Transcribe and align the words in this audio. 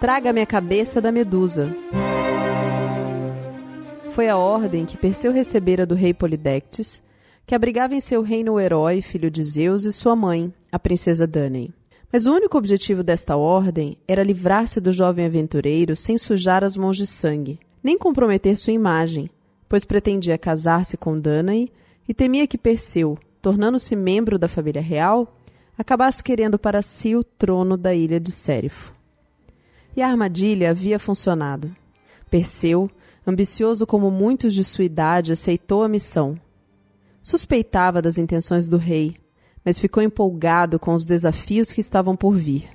Traga-me 0.00 0.40
a 0.40 0.46
cabeça 0.46 1.00
da 1.00 1.10
Medusa. 1.10 1.74
Foi 4.12 4.28
a 4.28 4.36
ordem 4.36 4.86
que 4.86 4.96
Perseu 4.96 5.32
recebera 5.32 5.84
do 5.84 5.96
rei 5.96 6.14
Polidectes, 6.14 7.02
que 7.44 7.52
abrigava 7.52 7.96
em 7.96 8.00
seu 8.00 8.22
reino 8.22 8.52
o 8.52 8.60
herói, 8.60 9.02
filho 9.02 9.28
de 9.28 9.42
Zeus, 9.42 9.84
e 9.84 9.92
sua 9.92 10.14
mãe, 10.14 10.54
a 10.70 10.78
princesa 10.78 11.26
Danae. 11.26 11.74
Mas 12.12 12.26
o 12.26 12.32
único 12.32 12.56
objetivo 12.56 13.02
desta 13.02 13.36
ordem 13.36 13.98
era 14.06 14.22
livrar-se 14.22 14.80
do 14.80 14.92
jovem 14.92 15.26
aventureiro 15.26 15.96
sem 15.96 16.16
sujar 16.16 16.62
as 16.62 16.76
mãos 16.76 16.96
de 16.96 17.06
sangue, 17.06 17.58
nem 17.82 17.98
comprometer 17.98 18.56
sua 18.56 18.72
imagem, 18.72 19.28
pois 19.68 19.84
pretendia 19.84 20.38
casar-se 20.38 20.96
com 20.96 21.18
Danae 21.18 21.72
e 22.08 22.14
temia 22.14 22.46
que 22.46 22.56
Perseu, 22.56 23.18
tornando-se 23.42 23.96
membro 23.96 24.38
da 24.38 24.46
família 24.46 24.80
real, 24.80 25.36
acabasse 25.76 26.22
querendo 26.22 26.56
para 26.56 26.82
si 26.82 27.16
o 27.16 27.24
trono 27.24 27.76
da 27.76 27.92
ilha 27.92 28.20
de 28.20 28.30
Sérifo. 28.30 28.97
E 29.98 30.00
a 30.00 30.08
armadilha 30.08 30.70
havia 30.70 30.96
funcionado. 30.96 31.74
Perseu, 32.30 32.88
ambicioso 33.26 33.84
como 33.84 34.12
muitos 34.12 34.54
de 34.54 34.62
sua 34.62 34.84
idade, 34.84 35.32
aceitou 35.32 35.82
a 35.82 35.88
missão. 35.88 36.40
Suspeitava 37.20 38.00
das 38.00 38.16
intenções 38.16 38.68
do 38.68 38.76
rei, 38.76 39.16
mas 39.64 39.76
ficou 39.76 40.00
empolgado 40.00 40.78
com 40.78 40.94
os 40.94 41.04
desafios 41.04 41.72
que 41.72 41.80
estavam 41.80 42.14
por 42.14 42.36
vir. 42.36 42.68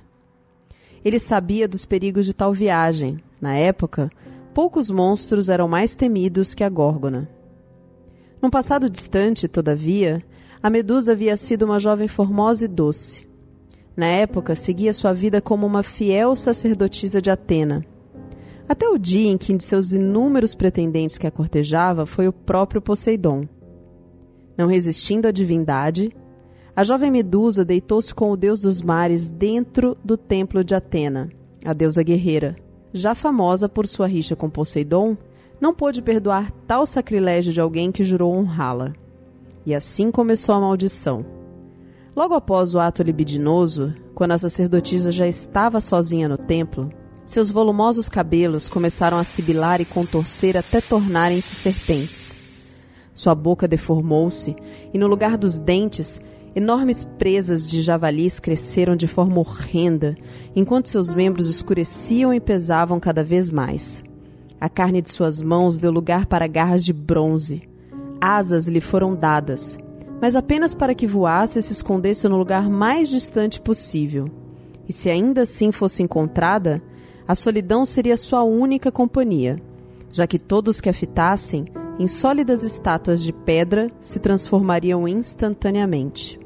Ele 1.02 1.18
sabia 1.18 1.66
dos 1.66 1.86
perigos 1.86 2.26
de 2.26 2.34
tal 2.34 2.52
viagem. 2.52 3.18
Na 3.40 3.56
época, 3.56 4.10
poucos 4.52 4.90
monstros 4.90 5.48
eram 5.48 5.66
mais 5.66 5.94
temidos 5.94 6.52
que 6.52 6.62
a 6.62 6.68
Górgona. 6.68 7.26
Num 8.42 8.50
passado 8.50 8.90
distante, 8.90 9.48
todavia, 9.48 10.22
a 10.62 10.68
Medusa 10.68 11.12
havia 11.12 11.38
sido 11.38 11.62
uma 11.62 11.78
jovem 11.78 12.06
formosa 12.06 12.66
e 12.66 12.68
doce. 12.68 13.26
Na 13.96 14.06
época, 14.06 14.56
seguia 14.56 14.92
sua 14.92 15.12
vida 15.12 15.40
como 15.40 15.66
uma 15.66 15.82
fiel 15.82 16.34
sacerdotisa 16.34 17.22
de 17.22 17.30
Atena. 17.30 17.84
Até 18.68 18.88
o 18.88 18.98
dia 18.98 19.30
em 19.30 19.38
que 19.38 19.52
um 19.52 19.56
de 19.56 19.64
seus 19.64 19.92
inúmeros 19.92 20.54
pretendentes 20.54 21.18
que 21.18 21.26
a 21.26 21.30
cortejava 21.30 22.06
foi 22.06 22.26
o 22.26 22.32
próprio 22.32 22.80
Poseidon. 22.80 23.46
Não 24.56 24.66
resistindo 24.66 25.26
à 25.26 25.30
divindade, 25.30 26.14
a 26.74 26.82
jovem 26.82 27.10
Medusa 27.10 27.64
deitou-se 27.64 28.12
com 28.12 28.32
o 28.32 28.36
deus 28.36 28.58
dos 28.58 28.82
mares 28.82 29.28
dentro 29.28 29.96
do 30.02 30.16
templo 30.16 30.64
de 30.64 30.74
Atena, 30.74 31.30
a 31.64 31.72
deusa 31.72 32.02
guerreira. 32.02 32.56
Já 32.92 33.14
famosa 33.14 33.68
por 33.68 33.86
sua 33.86 34.06
rixa 34.06 34.34
com 34.34 34.50
Poseidon, 34.50 35.16
não 35.60 35.74
pôde 35.74 36.02
perdoar 36.02 36.50
tal 36.66 36.84
sacrilégio 36.84 37.52
de 37.52 37.60
alguém 37.60 37.92
que 37.92 38.02
jurou 38.02 38.34
honrá-la. 38.34 38.92
E 39.64 39.74
assim 39.74 40.10
começou 40.10 40.54
a 40.54 40.60
maldição. 40.60 41.43
Logo 42.16 42.34
após 42.34 42.74
o 42.74 42.78
ato 42.78 43.02
libidinoso, 43.02 43.92
quando 44.14 44.32
a 44.32 44.38
sacerdotisa 44.38 45.10
já 45.10 45.26
estava 45.26 45.80
sozinha 45.80 46.28
no 46.28 46.38
templo, 46.38 46.88
seus 47.26 47.50
volumosos 47.50 48.08
cabelos 48.08 48.68
começaram 48.68 49.18
a 49.18 49.24
sibilar 49.24 49.80
e 49.80 49.84
contorcer 49.84 50.56
até 50.56 50.80
tornarem-se 50.80 51.54
serpentes. 51.54 52.70
Sua 53.12 53.34
boca 53.34 53.66
deformou-se 53.66 54.54
e, 54.92 54.98
no 54.98 55.08
lugar 55.08 55.36
dos 55.36 55.58
dentes, 55.58 56.20
enormes 56.54 57.02
presas 57.02 57.68
de 57.68 57.82
javalis 57.82 58.38
cresceram 58.38 58.94
de 58.94 59.08
forma 59.08 59.40
horrenda, 59.40 60.14
enquanto 60.54 60.88
seus 60.88 61.12
membros 61.12 61.48
escureciam 61.48 62.32
e 62.32 62.38
pesavam 62.38 63.00
cada 63.00 63.24
vez 63.24 63.50
mais. 63.50 64.04
A 64.60 64.68
carne 64.68 65.02
de 65.02 65.10
suas 65.10 65.42
mãos 65.42 65.78
deu 65.78 65.90
lugar 65.90 66.26
para 66.26 66.46
garras 66.46 66.84
de 66.84 66.92
bronze 66.92 67.74
asas 68.24 68.66
lhe 68.66 68.80
foram 68.80 69.14
dadas, 69.14 69.78
mas 70.20 70.36
apenas 70.36 70.74
para 70.74 70.94
que 70.94 71.06
voasse 71.06 71.58
e 71.58 71.62
se 71.62 71.72
escondesse 71.72 72.28
no 72.28 72.36
lugar 72.36 72.68
mais 72.68 73.08
distante 73.08 73.60
possível. 73.60 74.26
E 74.88 74.92
se 74.92 75.10
ainda 75.10 75.42
assim 75.42 75.72
fosse 75.72 76.02
encontrada, 76.02 76.82
a 77.26 77.34
solidão 77.34 77.86
seria 77.86 78.16
sua 78.16 78.42
única 78.42 78.92
companhia, 78.92 79.60
já 80.12 80.26
que 80.26 80.38
todos 80.38 80.80
que 80.80 80.88
a 80.88 80.92
fitassem, 80.92 81.66
em 81.98 82.06
sólidas 82.06 82.62
estátuas 82.62 83.22
de 83.22 83.32
pedra, 83.32 83.90
se 84.00 84.18
transformariam 84.18 85.08
instantaneamente. 85.08 86.43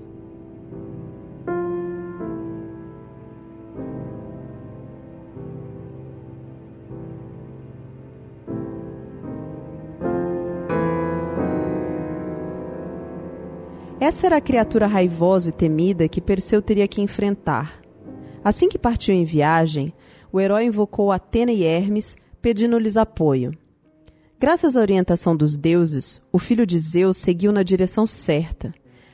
Essa 14.08 14.24
era 14.24 14.38
a 14.38 14.40
criatura 14.40 14.86
raivosa 14.86 15.50
e 15.50 15.52
temida 15.52 16.08
que 16.08 16.22
Perseu 16.22 16.62
teria 16.62 16.88
que 16.88 17.02
enfrentar. 17.02 17.82
Assim 18.42 18.66
que 18.66 18.78
partiu 18.78 19.14
em 19.14 19.22
viagem, 19.22 19.92
o 20.32 20.40
herói 20.40 20.64
invocou 20.64 21.12
Atena 21.12 21.52
e 21.52 21.62
Hermes, 21.62 22.16
pedindo-lhes 22.40 22.96
apoio. 22.96 23.52
Graças 24.40 24.76
à 24.76 24.80
orientação 24.80 25.36
dos 25.36 25.58
deuses, 25.58 26.22
o 26.32 26.38
filho 26.38 26.66
de 26.66 26.78
Zeus 26.78 27.18
seguiu 27.18 27.52
na 27.52 27.62
direção 27.62 28.06
certa, 28.06 28.72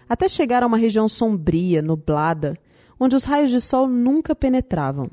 até 0.09 0.29
chegar 0.29 0.63
a 0.63 0.67
uma 0.67 0.79
região 0.79 1.09
sombria, 1.09 1.83
nublada, 1.83 2.57
onde 3.01 3.17
os 3.17 3.25
raios 3.25 3.51
de 3.51 3.61
sol 3.61 3.89
nunca 3.89 4.33
penetravam. 4.33 5.11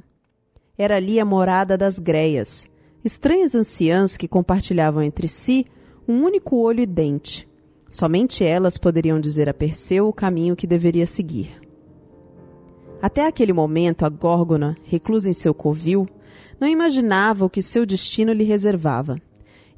Era 0.78 0.98
ali 0.98 1.20
a 1.20 1.26
morada 1.26 1.76
das 1.76 1.98
Greias, 1.98 2.68
estranhas 3.04 3.56
anciãs 3.56 4.16
que 4.16 4.28
compartilhavam 4.28 5.02
entre 5.02 5.28
si 5.28 5.66
um 6.08 6.24
único 6.24 6.58
olho 6.58 6.82
e 6.82 6.86
dente, 6.86 7.50
Somente 7.92 8.46
elas 8.46 8.78
poderiam 8.78 9.20
dizer 9.20 9.50
a 9.50 9.54
Perseu 9.54 10.08
o 10.08 10.14
caminho 10.14 10.56
que 10.56 10.66
deveria 10.66 11.06
seguir. 11.06 11.60
Até 13.02 13.28
aquele 13.28 13.52
momento, 13.52 14.06
a 14.06 14.10
Górgona, 14.10 14.78
reclusa 14.84 15.30
em 15.30 15.34
seu 15.34 15.54
covil, 15.54 16.08
não 16.58 16.70
imaginava 16.70 17.44
o 17.44 17.50
que 17.50 17.62
seu 17.62 17.86
destino 17.86 18.32
lhe 18.32 18.46
reservava, 18.46 19.20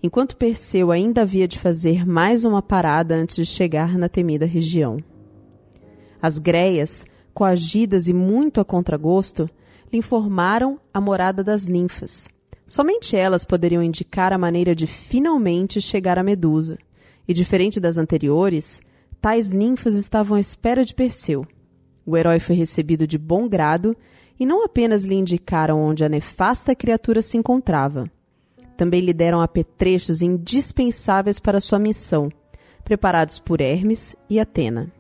enquanto 0.02 0.38
Perseu 0.38 0.92
ainda 0.92 1.24
havia 1.24 1.48
de 1.48 1.58
fazer 1.58 2.06
mais 2.06 2.46
uma 2.46 2.62
parada 2.62 3.16
antes 3.16 3.36
de 3.36 3.46
chegar 3.48 3.98
na 3.98 4.08
temida 4.08 4.46
região. 4.46 4.98
As 6.22 6.38
greias, 6.38 7.08
coagidas 7.34 8.08
e 8.08 8.14
muito 8.14 8.62
a 8.62 8.66
contragosto, 8.66 9.50
lhe 9.92 9.98
informaram 9.98 10.80
a 10.94 11.02
morada 11.02 11.44
das 11.44 11.66
ninfas. 11.66 12.30
Somente 12.68 13.16
elas 13.16 13.44
poderiam 13.44 13.82
indicar 13.82 14.32
a 14.32 14.38
maneira 14.38 14.76
de 14.76 14.86
finalmente 14.86 15.82
chegar 15.82 16.20
à 16.20 16.24
Medusa 16.24 16.78
e 17.28 17.34
diferente 17.34 17.80
das 17.80 17.98
anteriores, 17.98 18.82
tais 19.22 19.52
ninfas 19.52 19.96
estavam 19.96 20.38
à 20.38 20.40
espera 20.40 20.84
de 20.84 20.94
Perseu. 20.94 21.46
O 22.06 22.18
herói 22.18 22.40
foi 22.40 22.56
recebido 22.56 23.08
de 23.08 23.18
bom 23.18 23.48
grado 23.48 23.96
e 24.40 24.46
não 24.46 24.64
apenas 24.66 25.04
lhe 25.04 25.16
indicaram 25.16 25.82
onde 25.82 26.04
a 26.04 26.10
nefasta 26.10 26.76
criatura 26.76 27.22
se 27.22 27.38
encontrava. 27.38 28.06
Também 28.76 29.02
lhe 29.02 29.14
deram 29.14 29.42
apetrechos 29.42 30.22
indispensáveis 30.22 31.40
para 31.40 31.62
sua 31.62 31.80
missão, 31.80 32.30
preparados 32.84 33.40
por 33.40 33.62
Hermes 33.62 34.16
e 34.30 34.40
Atena. 34.40 34.92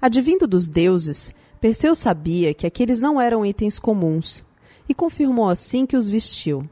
Advindo 0.00 0.46
dos 0.46 0.68
deuses, 0.68 1.32
Perseu 1.60 1.94
sabia 1.94 2.52
que 2.52 2.66
aqueles 2.66 3.00
não 3.00 3.20
eram 3.20 3.44
itens 3.44 3.78
comuns 3.78 4.44
e 4.88 4.94
confirmou 4.94 5.48
assim 5.48 5.86
que 5.86 5.96
os 5.96 6.08
vestiu. 6.08 6.68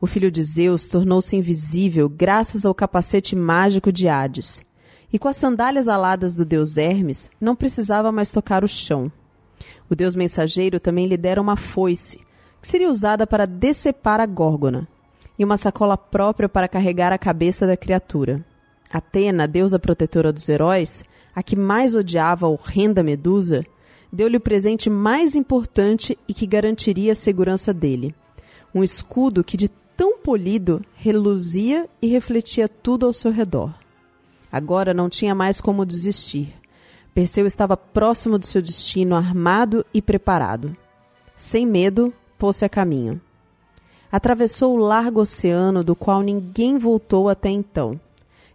O 0.00 0.06
filho 0.06 0.30
de 0.30 0.44
Zeus 0.44 0.86
tornou-se 0.86 1.36
invisível 1.36 2.08
graças 2.08 2.64
ao 2.64 2.72
capacete 2.72 3.34
mágico 3.34 3.90
de 3.90 4.08
Hades. 4.08 4.62
E 5.12 5.18
com 5.18 5.26
as 5.26 5.36
sandálias 5.36 5.88
aladas 5.88 6.36
do 6.36 6.44
deus 6.44 6.76
Hermes, 6.76 7.28
não 7.40 7.56
precisava 7.56 8.12
mais 8.12 8.30
tocar 8.30 8.62
o 8.62 8.68
chão. 8.68 9.10
O 9.90 9.96
deus 9.96 10.14
mensageiro 10.14 10.78
também 10.78 11.06
lhe 11.06 11.16
dera 11.16 11.40
uma 11.40 11.56
foice, 11.56 12.20
que 12.62 12.68
seria 12.68 12.88
usada 12.88 13.26
para 13.26 13.44
decepar 13.44 14.20
a 14.20 14.26
górgona, 14.26 14.86
e 15.36 15.44
uma 15.44 15.56
sacola 15.56 15.96
própria 15.96 16.48
para 16.48 16.68
carregar 16.68 17.12
a 17.12 17.18
cabeça 17.18 17.66
da 17.66 17.76
criatura. 17.76 18.44
Atena, 18.90 19.48
deusa 19.48 19.80
protetora 19.80 20.32
dos 20.32 20.48
heróis, 20.48 21.04
a 21.34 21.42
que 21.42 21.56
mais 21.56 21.96
odiava 21.96 22.46
a 22.46 22.48
horrenda 22.48 23.02
Medusa, 23.02 23.64
deu-lhe 24.12 24.36
o 24.36 24.40
presente 24.40 24.88
mais 24.88 25.34
importante 25.34 26.16
e 26.28 26.32
que 26.32 26.46
garantiria 26.46 27.12
a 27.12 27.16
segurança 27.16 27.74
dele: 27.74 28.14
um 28.72 28.84
escudo 28.84 29.42
que 29.42 29.56
de 29.56 29.68
tão 29.98 30.16
polido, 30.16 30.80
reluzia 30.94 31.90
e 32.00 32.06
refletia 32.06 32.68
tudo 32.68 33.04
ao 33.04 33.12
seu 33.12 33.32
redor. 33.32 33.74
Agora 34.50 34.94
não 34.94 35.08
tinha 35.08 35.34
mais 35.34 35.60
como 35.60 35.84
desistir. 35.84 36.54
Perseu 37.12 37.48
estava 37.48 37.76
próximo 37.76 38.38
do 38.38 38.46
seu 38.46 38.62
destino, 38.62 39.16
armado 39.16 39.84
e 39.92 40.00
preparado. 40.00 40.76
Sem 41.34 41.66
medo, 41.66 42.14
pôs-se 42.38 42.64
a 42.64 42.68
caminho. 42.68 43.20
Atravessou 44.10 44.74
o 44.74 44.80
largo 44.80 45.20
oceano 45.20 45.82
do 45.82 45.96
qual 45.96 46.22
ninguém 46.22 46.78
voltou 46.78 47.28
até 47.28 47.50
então, 47.50 48.00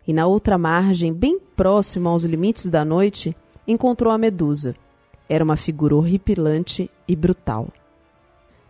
e 0.07 0.13
na 0.13 0.25
outra 0.25 0.57
margem, 0.57 1.11
bem 1.11 1.37
próximo 1.57 2.07
aos 2.07 2.23
limites 2.23 2.69
da 2.69 2.85
noite, 2.85 3.35
encontrou 3.67 4.13
a 4.13 4.17
Medusa. 4.17 4.75
Era 5.27 5.43
uma 5.43 5.57
figura 5.57 5.93
horripilante 5.93 6.89
e 7.05 7.17
brutal. 7.17 7.67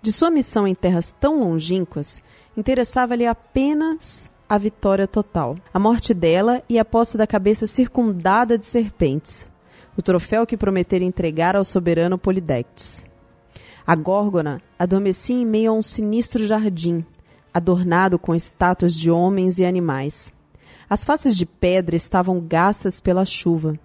De 0.01 0.11
sua 0.11 0.31
missão 0.31 0.67
em 0.67 0.73
terras 0.73 1.15
tão 1.19 1.39
longínquas, 1.39 2.21
interessava-lhe 2.55 3.25
apenas 3.25 4.29
a 4.47 4.57
vitória 4.57 5.07
total, 5.07 5.55
a 5.73 5.79
morte 5.79 6.13
dela 6.13 6.61
e 6.69 6.77
a 6.77 6.85
posse 6.85 7.17
da 7.17 7.25
cabeça 7.25 7.65
circundada 7.65 8.57
de 8.57 8.65
serpentes, 8.65 9.47
o 9.97 10.01
troféu 10.01 10.45
que 10.45 10.57
prometera 10.57 11.03
entregar 11.03 11.55
ao 11.55 11.63
soberano 11.63 12.17
Polidectes. 12.17 13.05
A 13.85 13.95
górgona 13.95 14.61
adormecia 14.77 15.35
em 15.35 15.45
meio 15.45 15.71
a 15.71 15.73
um 15.73 15.81
sinistro 15.81 16.45
jardim, 16.45 17.05
adornado 17.53 18.17
com 18.17 18.33
estátuas 18.33 18.95
de 18.95 19.11
homens 19.11 19.59
e 19.59 19.65
animais. 19.65 20.31
As 20.89 21.03
faces 21.03 21.35
de 21.35 21.45
pedra 21.45 21.95
estavam 21.95 22.39
gastas 22.39 22.99
pela 22.99 23.25
chuva, 23.25 23.77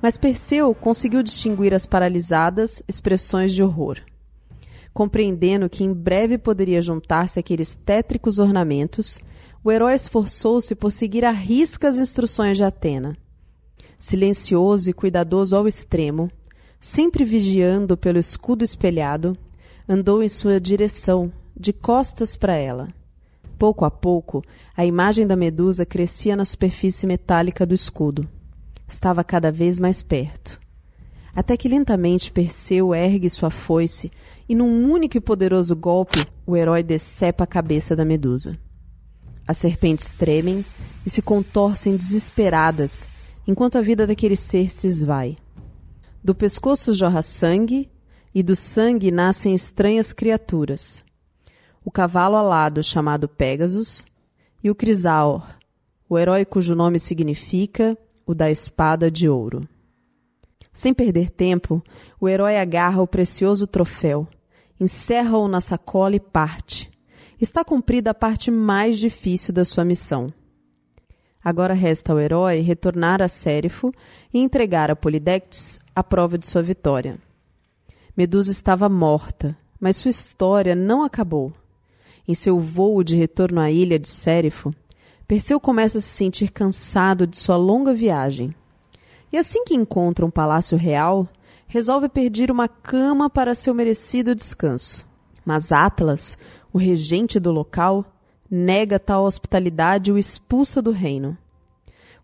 mas 0.00 0.18
Perseu 0.18 0.74
conseguiu 0.74 1.22
distinguir 1.22 1.72
as 1.72 1.86
paralisadas 1.86 2.82
expressões 2.88 3.52
de 3.52 3.62
horror. 3.62 4.00
Compreendendo 4.94 5.68
que 5.68 5.82
em 5.82 5.92
breve 5.92 6.38
poderia 6.38 6.80
juntar-se 6.80 7.40
aqueles 7.40 7.74
tétricos 7.74 8.38
ornamentos, 8.38 9.18
o 9.64 9.72
herói 9.72 9.94
esforçou-se 9.94 10.72
por 10.76 10.92
seguir 10.92 11.24
à 11.24 11.32
risca 11.32 11.88
as 11.88 11.98
instruções 11.98 12.56
de 12.56 12.62
Atena. 12.62 13.16
Silencioso 13.98 14.88
e 14.88 14.92
cuidadoso 14.92 15.56
ao 15.56 15.66
extremo, 15.66 16.30
sempre 16.78 17.24
vigiando 17.24 17.96
pelo 17.96 18.20
escudo 18.20 18.62
espelhado, 18.62 19.36
andou 19.88 20.22
em 20.22 20.28
sua 20.28 20.60
direção, 20.60 21.32
de 21.56 21.72
costas 21.72 22.36
para 22.36 22.54
ela. 22.54 22.88
Pouco 23.58 23.84
a 23.84 23.90
pouco, 23.90 24.42
a 24.76 24.84
imagem 24.84 25.26
da 25.26 25.34
medusa 25.34 25.84
crescia 25.84 26.36
na 26.36 26.44
superfície 26.44 27.06
metálica 27.06 27.66
do 27.66 27.74
escudo. 27.74 28.28
Estava 28.86 29.24
cada 29.24 29.50
vez 29.50 29.78
mais 29.78 30.04
perto. 30.04 30.60
Até 31.34 31.56
que 31.56 31.68
lentamente 31.68 32.30
Perseu 32.30 32.94
ergue 32.94 33.28
sua 33.28 33.50
foice 33.50 34.10
e, 34.48 34.54
num 34.54 34.90
único 34.90 35.16
e 35.16 35.20
poderoso 35.20 35.74
golpe, 35.74 36.24
o 36.46 36.56
herói 36.56 36.82
decepa 36.82 37.44
a 37.44 37.46
cabeça 37.46 37.96
da 37.96 38.04
medusa. 38.04 38.56
As 39.46 39.56
serpentes 39.58 40.10
tremem 40.10 40.64
e 41.04 41.10
se 41.10 41.20
contorcem 41.20 41.96
desesperadas, 41.96 43.08
enquanto 43.46 43.76
a 43.76 43.82
vida 43.82 44.06
daquele 44.06 44.36
ser 44.36 44.70
se 44.70 44.86
esvai. 44.86 45.36
Do 46.22 46.34
pescoço 46.34 46.94
jorra 46.94 47.20
sangue, 47.20 47.90
e 48.34 48.42
do 48.42 48.56
sangue 48.56 49.12
nascem 49.12 49.54
estranhas 49.54 50.12
criaturas. 50.12 51.04
O 51.84 51.90
cavalo 51.90 52.36
alado 52.36 52.82
chamado 52.82 53.28
Pegasus, 53.28 54.04
e 54.62 54.70
o 54.70 54.74
Crisaor, 54.74 55.46
o 56.08 56.18
herói 56.18 56.44
cujo 56.44 56.74
nome 56.74 56.98
significa 56.98 57.96
o 58.26 58.34
da 58.34 58.50
espada 58.50 59.10
de 59.10 59.28
ouro. 59.28 59.68
Sem 60.74 60.92
perder 60.92 61.30
tempo, 61.30 61.80
o 62.20 62.28
herói 62.28 62.58
agarra 62.58 63.00
o 63.00 63.06
precioso 63.06 63.64
troféu, 63.64 64.26
encerra-o 64.78 65.46
na 65.46 65.60
sacola 65.60 66.16
e 66.16 66.20
parte. 66.20 66.90
Está 67.40 67.64
cumprida 67.64 68.10
a 68.10 68.14
parte 68.14 68.50
mais 68.50 68.98
difícil 68.98 69.54
da 69.54 69.64
sua 69.64 69.84
missão. 69.84 70.34
Agora 71.42 71.74
resta 71.74 72.12
ao 72.12 72.18
herói 72.18 72.60
retornar 72.60 73.22
a 73.22 73.28
Sérifo 73.28 73.92
e 74.32 74.40
entregar 74.40 74.90
a 74.90 74.96
Polidectes 74.96 75.78
a 75.94 76.02
prova 76.02 76.36
de 76.36 76.48
sua 76.48 76.62
vitória. 76.62 77.20
Medusa 78.16 78.50
estava 78.50 78.88
morta, 78.88 79.56
mas 79.78 79.96
sua 79.96 80.10
história 80.10 80.74
não 80.74 81.04
acabou. 81.04 81.52
Em 82.26 82.34
seu 82.34 82.58
voo 82.58 83.04
de 83.04 83.14
retorno 83.14 83.60
à 83.60 83.70
ilha 83.70 83.98
de 83.98 84.08
Sérifo, 84.08 84.74
Perseu 85.28 85.60
começa 85.60 85.98
a 85.98 86.00
se 86.00 86.08
sentir 86.08 86.50
cansado 86.50 87.26
de 87.26 87.38
sua 87.38 87.56
longa 87.56 87.94
viagem. 87.94 88.54
E 89.34 89.36
assim 89.36 89.64
que 89.64 89.74
encontra 89.74 90.24
um 90.24 90.30
palácio 90.30 90.78
real, 90.78 91.26
resolve 91.66 92.08
pedir 92.08 92.52
uma 92.52 92.68
cama 92.68 93.28
para 93.28 93.52
seu 93.52 93.74
merecido 93.74 94.32
descanso. 94.32 95.04
Mas 95.44 95.72
Atlas, 95.72 96.38
o 96.72 96.78
regente 96.78 97.40
do 97.40 97.50
local, 97.50 98.04
nega 98.48 98.96
tal 98.96 99.24
hospitalidade 99.24 100.08
e 100.08 100.12
o 100.12 100.18
expulsa 100.18 100.80
do 100.80 100.92
reino. 100.92 101.36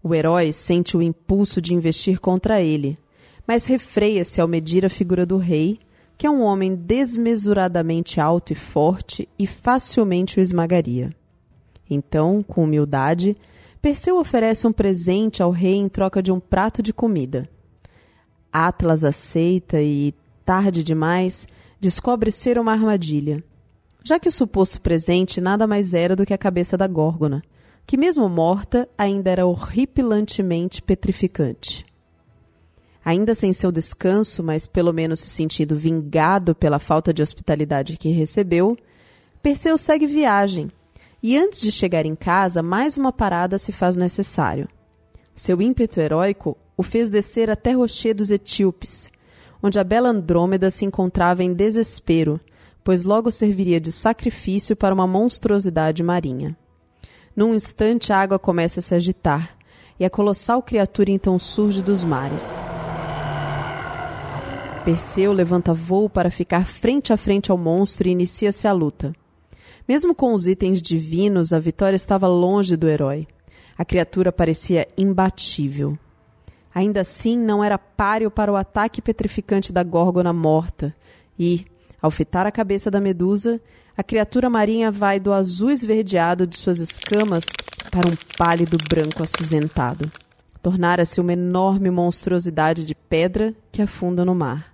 O 0.01 0.15
herói 0.15 0.53
sente 0.53 0.97
o 0.97 1.03
impulso 1.03 1.61
de 1.61 1.75
investir 1.75 2.21
contra 2.21 2.63
ele, 2.63 2.97
mas 3.45 3.67
refreia-se 3.67 4.41
ao 4.41 4.47
medir 4.47 4.87
a 4.87 4.89
figura 4.89 5.27
do 5.27 5.37
rei, 5.37 5.81
que 6.17 6.29
é 6.29 6.31
um 6.31 6.43
homem 6.43 6.77
desmesuradamente 6.77 8.21
alto 8.21 8.53
e 8.53 8.55
forte 8.55 9.29
e 9.37 9.49
facilmente 9.49 10.39
o 10.39 10.41
esmagaria. 10.41 11.13
Então, 11.91 12.41
com 12.41 12.63
humildade, 12.63 13.37
Perseu 13.81 14.19
oferece 14.19 14.67
um 14.67 14.73
presente 14.73 15.43
ao 15.43 15.51
rei 15.51 15.75
em 15.75 15.89
troca 15.89 16.23
de 16.23 16.31
um 16.31 16.39
prato 16.39 16.83
de 16.83 16.93
comida. 16.93 17.49
Atlas 18.53 19.05
aceita 19.05 19.81
e, 19.81 20.15
tarde 20.45 20.83
demais, 20.83 21.47
descobre 21.81 22.31
ser 22.31 22.59
uma 22.59 22.73
armadilha 22.73 23.43
já 24.03 24.19
que 24.19 24.29
o 24.29 24.33
suposto 24.33 24.81
presente 24.81 25.41
nada 25.41 25.67
mais 25.67 25.95
era 25.95 26.17
do 26.17 26.25
que 26.25 26.35
a 26.35 26.39
cabeça 26.39 26.77
da 26.77 26.87
Górgona, 26.87 27.43
que, 27.87 27.97
mesmo 27.97 28.29
morta, 28.29 28.89
ainda 28.97 29.31
era 29.31 29.47
horripilantemente 29.47 30.83
petrificante. 30.83 31.85
Ainda 33.05 33.35
sem 33.35 33.53
seu 33.53 33.73
descanso, 33.73 34.43
mas 34.43 34.67
pelo 34.67 34.93
menos 34.93 35.21
se 35.21 35.29
sentindo 35.29 35.77
vingado 35.77 36.55
pela 36.55 36.79
falta 36.79 37.13
de 37.13 37.23
hospitalidade 37.23 37.97
que 37.97 38.11
recebeu, 38.11 38.77
Perseu 39.43 39.79
segue 39.79 40.07
viagem, 40.07 40.71
e 41.23 41.37
antes 41.37 41.61
de 41.61 41.71
chegar 41.71 42.07
em 42.07 42.15
casa, 42.15 42.63
mais 42.63 42.97
uma 42.97 43.13
parada 43.13 43.59
se 43.59 43.73
faz 43.73 43.97
necessário. 43.97 44.69
Seu 45.35 45.61
ímpeto 45.61 46.01
heróico 46.01 46.57
o 46.77 46.83
fez 46.83 47.11
descer 47.11 47.51
até 47.51 47.73
Rocher 47.73 48.15
dos 48.15 48.31
Etíopes, 48.31 49.11
onde 49.63 49.79
a 49.79 49.85
bela 49.85 50.09
Andrômeda 50.09 50.71
se 50.71 50.85
encontrava 50.85 51.45
em 51.45 51.53
desespero, 51.53 52.41
pois 52.83 53.05
logo 53.05 53.31
serviria 53.31 53.79
de 53.79 53.93
sacrifício 53.93 54.75
para 54.75 54.95
uma 54.95 55.07
monstruosidade 55.07 56.03
marinha. 56.03 56.57
Num 57.37 57.55
instante 57.55 58.13
a 58.13 58.19
água 58.19 58.39
começa 58.39 58.81
a 58.81 58.83
se 58.83 58.95
agitar, 58.95 59.57
e 59.99 60.05
a 60.05 60.11
colossal 60.11 60.63
criatura 60.63 61.11
então 61.11 61.39
surge 61.39 61.83
dos 61.83 62.03
mares. 62.03 62.59
Perseu 64.85 65.35
levanta 65.35 65.75
voo 65.75 66.09
para 66.09 66.31
ficar 66.31 66.65
frente 66.65 67.13
a 67.13 67.17
frente 67.19 67.51
ao 67.51 67.59
monstro 67.59 68.09
e 68.09 68.13
inicia-se 68.13 68.67
a 68.67 68.73
luta. 68.73 69.13
Mesmo 69.91 70.15
com 70.15 70.33
os 70.33 70.47
itens 70.47 70.81
divinos, 70.81 71.53
a 71.53 71.59
vitória 71.59 71.97
estava 71.97 72.29
longe 72.29 72.77
do 72.77 72.87
herói. 72.87 73.27
A 73.77 73.85
criatura 73.85 74.31
parecia 74.31 74.87
imbatível. 74.97 75.99
Ainda 76.73 77.01
assim, 77.01 77.37
não 77.37 77.65
era 77.65 77.77
páreo 77.77 78.31
para 78.31 78.53
o 78.53 78.55
ataque 78.55 79.03
petrificante 79.03 79.73
da 79.73 79.83
górgona 79.83 80.33
morta, 80.33 80.95
e, 81.37 81.67
ao 82.01 82.09
fitar 82.09 82.47
a 82.47 82.53
cabeça 82.53 82.89
da 82.89 83.01
medusa, 83.01 83.61
a 83.97 84.03
criatura 84.05 84.49
marinha 84.49 84.93
vai 84.93 85.19
do 85.19 85.33
azul 85.33 85.73
esverdeado 85.73 86.47
de 86.47 86.57
suas 86.57 86.79
escamas 86.79 87.47
para 87.91 88.09
um 88.09 88.17
pálido 88.39 88.77
branco 88.89 89.25
acinzentado. 89.25 90.09
Tornara-se 90.63 91.21
uma 91.21 91.33
enorme 91.33 91.91
monstruosidade 91.91 92.85
de 92.85 92.95
pedra 92.95 93.53
que 93.73 93.83
afunda 93.83 94.25
no 94.25 94.37
mar. 94.37 94.70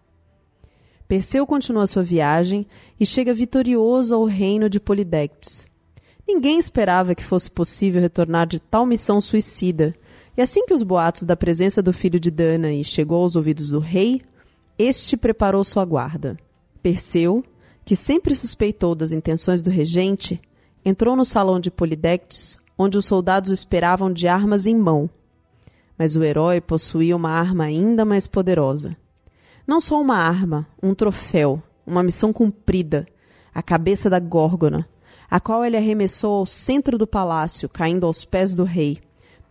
Perseu 1.09 1.47
continua 1.47 1.87
sua 1.87 2.03
viagem 2.03 2.67
e 2.99 3.07
chega 3.07 3.33
vitorioso 3.33 4.15
ao 4.15 4.25
reino 4.25 4.69
de 4.69 4.81
Polidectes. 4.81 5.67
Ninguém 6.27 6.59
esperava 6.59 7.15
que 7.15 7.23
fosse 7.23 7.49
possível 7.49 8.03
retornar 8.03 8.47
de 8.47 8.59
tal 8.59 8.85
missão 8.85 9.21
suicida, 9.21 9.95
e 10.37 10.43
assim 10.43 10.67
que 10.67 10.75
os 10.75 10.83
boatos 10.83 11.23
da 11.23 11.37
presença 11.37 11.81
do 11.81 11.93
filho 11.93 12.19
de 12.19 12.31
Danae 12.31 12.83
chegou 12.83 13.23
aos 13.23 13.37
ouvidos 13.37 13.71
do 13.71 13.79
rei, 13.79 14.21
este 14.77 15.17
preparou 15.17 15.63
sua 15.63 15.85
guarda. 15.85 16.37
Perseu, 16.83 17.45
que 17.85 17.95
sempre 17.95 18.35
suspeitou 18.35 18.95
das 18.95 19.13
intenções 19.13 19.63
do 19.63 19.71
regente, 19.71 20.41
entrou 20.85 21.15
no 21.15 21.25
salão 21.25 21.61
de 21.61 21.71
Polidectes, 21.71 22.59
onde 22.77 22.99
os 22.99 23.07
soldados 23.07 23.51
esperavam 23.51 24.13
de 24.13 24.27
armas 24.27 24.67
em 24.67 24.77
mão. 24.77 25.09
Mas 25.97 26.17
o 26.17 26.25
herói 26.25 26.61
possuía 26.61 27.17
uma 27.17 27.31
arma 27.31 27.65
ainda 27.65 28.05
mais 28.05 28.27
poderosa. 28.27 28.97
Não 29.67 29.81
só 29.81 30.01
uma 30.01 30.17
arma, 30.17 30.65
um 30.81 30.95
troféu, 30.95 31.61
uma 31.85 32.01
missão 32.01 32.33
cumprida, 32.33 33.05
a 33.53 33.61
cabeça 33.61 34.09
da 34.09 34.21
Górgona, 34.21 34.89
a 35.29 35.41
qual 35.41 35.65
ele 35.65 35.77
arremessou 35.77 36.37
ao 36.37 36.47
centro 36.47 36.97
do 36.97 37.07
palácio, 37.07 37.69
caindo 37.69 38.07
aos 38.07 38.25
pés 38.25 38.55
do 38.55 38.63
rei, 38.63 39.01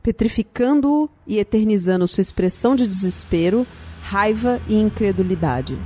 petrificando-o 0.02 1.10
e 1.28 1.38
eternizando 1.38 2.08
sua 2.08 2.22
expressão 2.22 2.78
de 2.78 2.88
desespero, 2.88 3.68
raiva 4.02 4.62
e 4.70 4.80
incredulidade. 4.80 5.78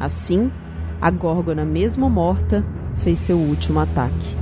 Assim, 0.00 0.50
a 1.00 1.08
Górgona, 1.08 1.64
mesmo 1.64 2.10
morta, 2.10 2.64
fez 2.96 3.20
seu 3.20 3.36
último 3.36 3.78
ataque. 3.78 4.36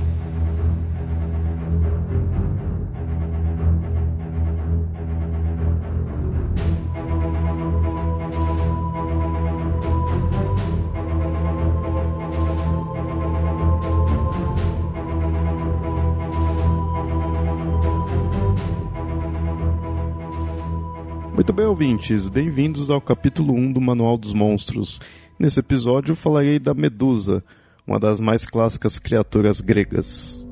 Muito 21.45 21.53
bem, 21.53 21.67
ouvintes, 21.67 22.27
bem-vindos 22.27 22.89
ao 22.89 22.99
capítulo 22.99 23.53
1 23.53 23.73
do 23.73 23.79
Manual 23.79 24.17
dos 24.17 24.33
Monstros. 24.33 24.99
Nesse 25.37 25.59
episódio 25.59 26.15
falarei 26.15 26.57
da 26.57 26.73
Medusa, 26.73 27.43
uma 27.85 27.99
das 27.99 28.19
mais 28.19 28.47
clássicas 28.47 28.97
criaturas 28.97 29.61
gregas. 29.61 30.43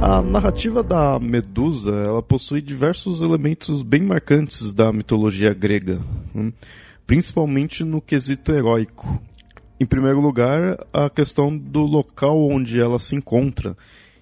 A 0.00 0.22
narrativa 0.22 0.84
da 0.84 1.18
Medusa 1.18 1.90
ela 1.90 2.22
possui 2.22 2.62
diversos 2.62 3.22
elementos 3.22 3.82
bem 3.82 4.02
marcantes 4.02 4.72
da 4.72 4.92
mitologia 4.92 5.52
grega, 5.52 6.00
hum, 6.32 6.52
principalmente 7.08 7.82
no 7.82 8.00
quesito 8.00 8.52
heróico. 8.52 9.20
Em 9.82 9.86
primeiro 9.86 10.20
lugar, 10.20 10.76
a 10.92 11.08
questão 11.08 11.56
do 11.56 11.80
local 11.80 12.38
onde 12.46 12.78
ela 12.78 12.98
se 12.98 13.16
encontra, 13.16 13.74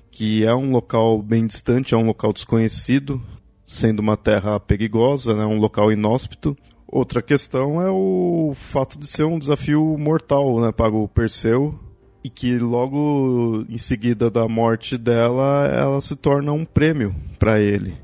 que 0.08 0.46
é 0.46 0.54
um 0.54 0.70
local 0.70 1.20
bem 1.20 1.48
distante, 1.48 1.94
é 1.94 1.98
um 1.98 2.06
local 2.06 2.32
desconhecido, 2.32 3.20
sendo 3.66 3.98
uma 3.98 4.16
terra 4.16 4.60
perigosa, 4.60 5.34
né, 5.34 5.44
um 5.44 5.58
local 5.58 5.90
inóspito. 5.90 6.56
Outra 6.86 7.20
questão 7.20 7.82
é 7.82 7.90
o 7.90 8.52
fato 8.54 9.00
de 9.00 9.08
ser 9.08 9.24
um 9.24 9.36
desafio 9.36 9.96
mortal 9.98 10.60
né, 10.60 10.70
para 10.70 10.92
o 10.92 11.08
Perseu, 11.08 11.76
e 12.22 12.30
que 12.30 12.56
logo 12.60 13.64
em 13.68 13.78
seguida 13.78 14.30
da 14.30 14.46
morte 14.46 14.96
dela, 14.96 15.66
ela 15.66 16.00
se 16.00 16.14
torna 16.14 16.52
um 16.52 16.64
prêmio 16.64 17.12
para 17.36 17.60
ele. 17.60 17.96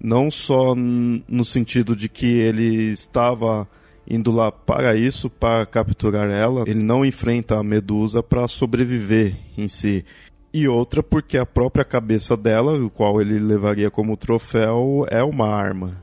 Não 0.00 0.30
só 0.30 0.76
no 0.76 1.44
sentido 1.44 1.96
de 1.96 2.08
que 2.08 2.26
ele 2.26 2.92
estava 2.92 3.68
indo 4.06 4.30
lá 4.30 4.50
para 4.50 4.96
isso, 4.96 5.30
para 5.30 5.64
capturar 5.66 6.28
ela, 6.28 6.64
ele 6.66 6.82
não 6.82 7.04
enfrenta 7.04 7.58
a 7.58 7.62
Medusa 7.62 8.22
para 8.22 8.48
sobreviver 8.48 9.36
em 9.56 9.68
si. 9.68 10.04
E 10.52 10.68
outra 10.68 11.02
porque 11.02 11.38
a 11.38 11.46
própria 11.46 11.84
cabeça 11.84 12.36
dela, 12.36 12.78
o 12.78 12.90
qual 12.90 13.20
ele 13.20 13.38
levaria 13.38 13.90
como 13.90 14.16
troféu, 14.16 15.06
é 15.10 15.22
uma 15.22 15.48
arma. 15.48 16.02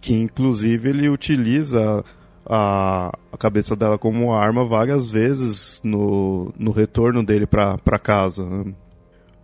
Que 0.00 0.14
inclusive 0.14 0.90
ele 0.90 1.08
utiliza 1.08 2.04
a, 2.44 3.16
a 3.32 3.36
cabeça 3.38 3.74
dela 3.74 3.96
como 3.96 4.34
arma 4.34 4.64
várias 4.64 5.10
vezes 5.10 5.80
no, 5.82 6.52
no 6.58 6.72
retorno 6.72 7.22
dele 7.22 7.46
para 7.46 7.98
casa. 7.98 8.44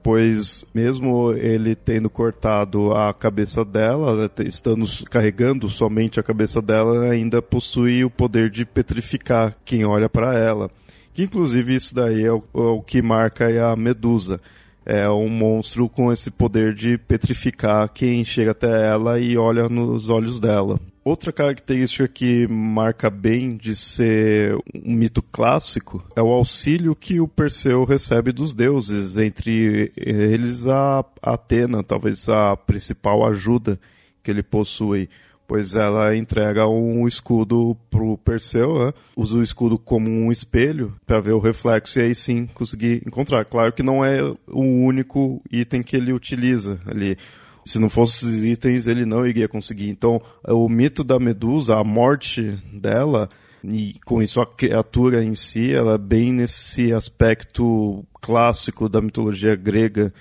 Pois, 0.07 0.65
mesmo 0.73 1.33
ele 1.33 1.75
tendo 1.75 2.09
cortado 2.09 2.93
a 2.93 3.13
cabeça 3.13 3.65
dela, 3.65 4.15
né, 4.15 4.45
estando 4.47 4.87
carregando 5.11 5.69
somente 5.69 6.21
a 6.21 6.23
cabeça 6.23 6.63
dela, 6.63 7.11
ainda 7.11 7.43
possui 7.43 8.05
o 8.05 8.09
poder 8.09 8.49
de 8.49 8.65
petrificar 8.65 9.57
quem 9.65 9.85
olha 9.85 10.09
para 10.09 10.39
ela. 10.39 10.71
Que, 11.13 11.25
inclusive, 11.25 11.75
isso 11.75 11.93
daí 11.93 12.25
é 12.25 12.33
o, 12.33 12.37
é 12.55 12.59
o 12.59 12.83
que 12.83 13.03
marca 13.03 13.49
a 13.69 13.75
Medusa 13.75 14.41
é 14.87 15.11
um 15.11 15.29
monstro 15.29 15.89
com 15.89 16.13
esse 16.13 16.31
poder 16.31 16.73
de 16.73 16.97
petrificar 16.97 17.89
quem 17.93 18.25
chega 18.25 18.53
até 18.53 18.87
ela 18.87 19.19
e 19.19 19.37
olha 19.37 19.69
nos 19.69 20.09
olhos 20.09 20.39
dela. 20.39 20.79
Outra 21.05 21.33
característica 21.33 22.09
que 22.09 22.49
marca 22.49 23.11
bem 23.11 23.57
de 23.57 23.77
ser 23.77 24.57
um 24.75 24.93
mito 24.93 25.23
clássico 25.23 26.05
é 26.17 26.23
o 26.23 26.33
auxílio 26.33 26.97
que 26.97 27.21
o 27.21 27.29
Perseu 27.29 27.85
recebe 27.85 28.33
dos 28.33 28.55
deuses, 28.55 29.17
entre 29.17 29.93
eles 29.97 30.67
a 30.67 31.05
Atena, 31.23 31.83
talvez 31.83 32.29
a 32.29 32.57
principal 32.57 33.25
ajuda 33.27 33.79
que 34.23 34.31
ele 34.33 34.43
possui 34.43 35.09
pois 35.47 35.75
ela 35.75 36.17
entrega 36.17 36.67
um 36.67 37.07
escudo 37.07 37.77
pro 37.91 38.19
Perseu, 38.19 38.87
né? 38.87 38.93
usa 39.17 39.39
o 39.39 39.43
escudo 39.43 39.79
como 39.79 40.09
um 40.09 40.33
espelho 40.33 40.95
para 41.07 41.21
ver 41.21 41.33
o 41.33 41.39
reflexo 41.39 41.99
e 41.99 42.03
aí 42.03 42.15
sim 42.15 42.47
conseguir 42.47 43.03
encontrar. 43.07 43.45
Claro 43.45 43.73
que 43.73 43.83
não 43.83 44.05
é 44.05 44.23
o 44.49 44.63
único 44.63 45.43
item 45.51 45.83
que 45.83 45.97
ele 45.97 46.13
utiliza 46.13 46.79
ali. 46.87 47.17
Se 47.65 47.79
não 47.79 47.89
fossem 47.89 48.29
esses 48.29 48.43
itens, 48.45 48.87
ele 48.87 49.05
não 49.05 49.27
iria 49.27 49.49
conseguir. 49.49 49.89
Então, 49.89 50.23
o 50.47 50.69
mito 50.69 51.03
da 51.03 51.19
Medusa, 51.19 51.77
a 51.77 51.83
morte 51.83 52.63
dela, 52.73 53.29
e 53.65 53.97
com 54.05 54.23
isso 54.23 54.41
a 54.41 54.47
criatura 54.47 55.25
em 55.25 55.35
si, 55.35 55.73
ela 55.73 55.95
é 55.95 55.99
bem 55.99 56.33
nesse 56.33 56.93
aspecto 56.93 58.05
clássico 58.21 58.89
da 58.89 59.01
mitologia 59.01 59.57
grega, 59.57 60.13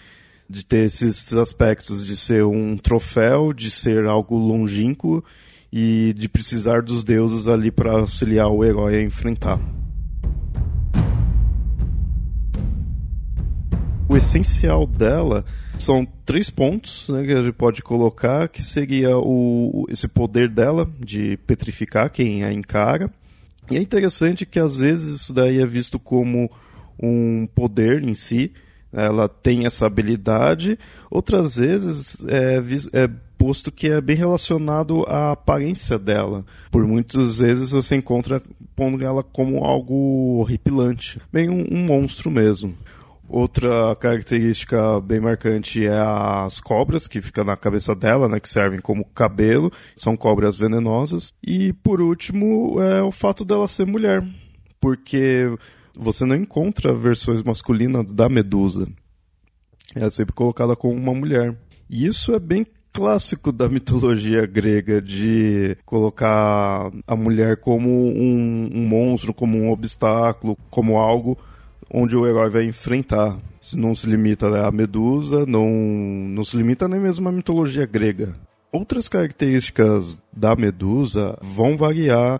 de 0.49 0.65
ter 0.65 0.85
esses 0.85 1.33
aspectos 1.33 2.05
de 2.05 2.15
ser 2.15 2.45
um 2.45 2.77
troféu, 2.77 3.51
de 3.51 3.71
ser 3.71 4.05
algo 4.05 4.37
longínquo 4.37 5.23
e 5.71 6.13
de 6.15 6.29
precisar 6.29 6.81
dos 6.81 7.03
deuses 7.03 7.47
ali 7.47 7.71
para 7.71 7.93
auxiliar 7.93 8.47
o 8.47 8.63
herói 8.63 8.97
a 8.97 9.03
enfrentar. 9.03 9.59
O 14.07 14.15
essencial 14.15 14.85
dela 14.85 15.43
são 15.79 16.07
três 16.25 16.49
pontos 16.49 17.09
né, 17.09 17.25
que 17.25 17.33
a 17.33 17.41
gente 17.41 17.53
pode 17.53 17.81
colocar, 17.81 18.47
que 18.47 18.63
seria 18.63 19.17
o, 19.17 19.85
esse 19.89 20.07
poder 20.07 20.49
dela 20.49 20.89
de 20.99 21.37
petrificar 21.45 22.09
quem 22.09 22.43
a 22.43 22.53
encara. 22.53 23.11
E 23.69 23.75
é 23.75 23.81
interessante 23.81 24.45
que 24.45 24.59
às 24.59 24.77
vezes 24.77 25.21
isso 25.21 25.33
daí 25.33 25.59
é 25.59 25.65
visto 25.65 25.99
como 25.99 26.49
um 27.01 27.47
poder 27.53 28.03
em 28.03 28.13
si, 28.13 28.53
ela 28.95 29.27
tem 29.27 29.65
essa 29.65 29.85
habilidade, 29.85 30.79
outras 31.09 31.57
vezes 31.57 32.25
é, 32.27 32.57
é 32.93 33.09
posto 33.37 33.71
que 33.71 33.89
é 33.89 34.01
bem 34.01 34.15
relacionado 34.15 35.03
à 35.07 35.31
aparência 35.31 35.99
dela. 35.99 36.45
Por 36.71 36.87
muitas 36.87 37.39
vezes 37.39 37.71
você 37.71 37.95
encontra 37.95 38.41
pondo 38.75 39.03
ela 39.03 39.23
como 39.23 39.63
algo 39.63 40.39
horripilante, 40.39 41.19
bem 41.31 41.49
um, 41.49 41.65
um 41.69 41.85
monstro 41.85 42.31
mesmo. 42.31 42.75
Outra 43.27 43.95
característica 43.95 45.01
bem 45.01 45.19
marcante 45.19 45.85
é 45.85 45.99
as 45.99 46.59
cobras 46.59 47.07
que 47.07 47.21
ficam 47.21 47.43
na 47.43 47.57
cabeça 47.57 47.95
dela, 47.95 48.29
né, 48.29 48.39
que 48.39 48.47
servem 48.47 48.79
como 48.79 49.03
cabelo, 49.03 49.71
são 49.95 50.15
cobras 50.15 50.57
venenosas. 50.57 51.33
E 51.45 51.73
por 51.73 51.99
último 52.01 52.79
é 52.81 53.01
o 53.01 53.11
fato 53.11 53.43
dela 53.43 53.67
ser 53.67 53.87
mulher, 53.87 54.23
porque 54.79 55.49
você 55.97 56.25
não 56.25 56.35
encontra 56.35 56.93
versões 56.93 57.43
masculinas 57.43 58.11
da 58.11 58.29
Medusa. 58.29 58.87
Ela 59.95 60.07
é 60.07 60.09
sempre 60.09 60.33
colocada 60.33 60.75
como 60.75 60.93
uma 60.93 61.13
mulher. 61.13 61.55
E 61.89 62.05
isso 62.05 62.33
é 62.33 62.39
bem 62.39 62.65
clássico 62.91 63.51
da 63.51 63.67
mitologia 63.67 64.45
grega 64.45 65.01
de 65.01 65.77
colocar 65.85 66.91
a 67.05 67.15
mulher 67.15 67.57
como 67.57 67.89
um, 67.89 68.69
um 68.73 68.87
monstro, 68.87 69.33
como 69.33 69.57
um 69.57 69.71
obstáculo, 69.71 70.57
como 70.69 70.97
algo 70.97 71.37
onde 71.91 72.15
o 72.15 72.25
herói 72.25 72.49
vai 72.49 72.63
enfrentar. 72.63 73.37
Não 73.73 73.93
se 73.95 74.07
limita 74.07 74.65
à 74.65 74.71
Medusa, 74.71 75.45
não, 75.45 75.69
não 75.69 76.43
se 76.43 76.55
limita 76.55 76.87
nem 76.87 76.99
mesmo 76.99 77.27
à 77.27 77.31
mitologia 77.31 77.85
grega. 77.85 78.35
Outras 78.71 79.07
características 79.07 80.23
da 80.31 80.55
Medusa 80.55 81.37
vão 81.41 81.77
variar 81.77 82.39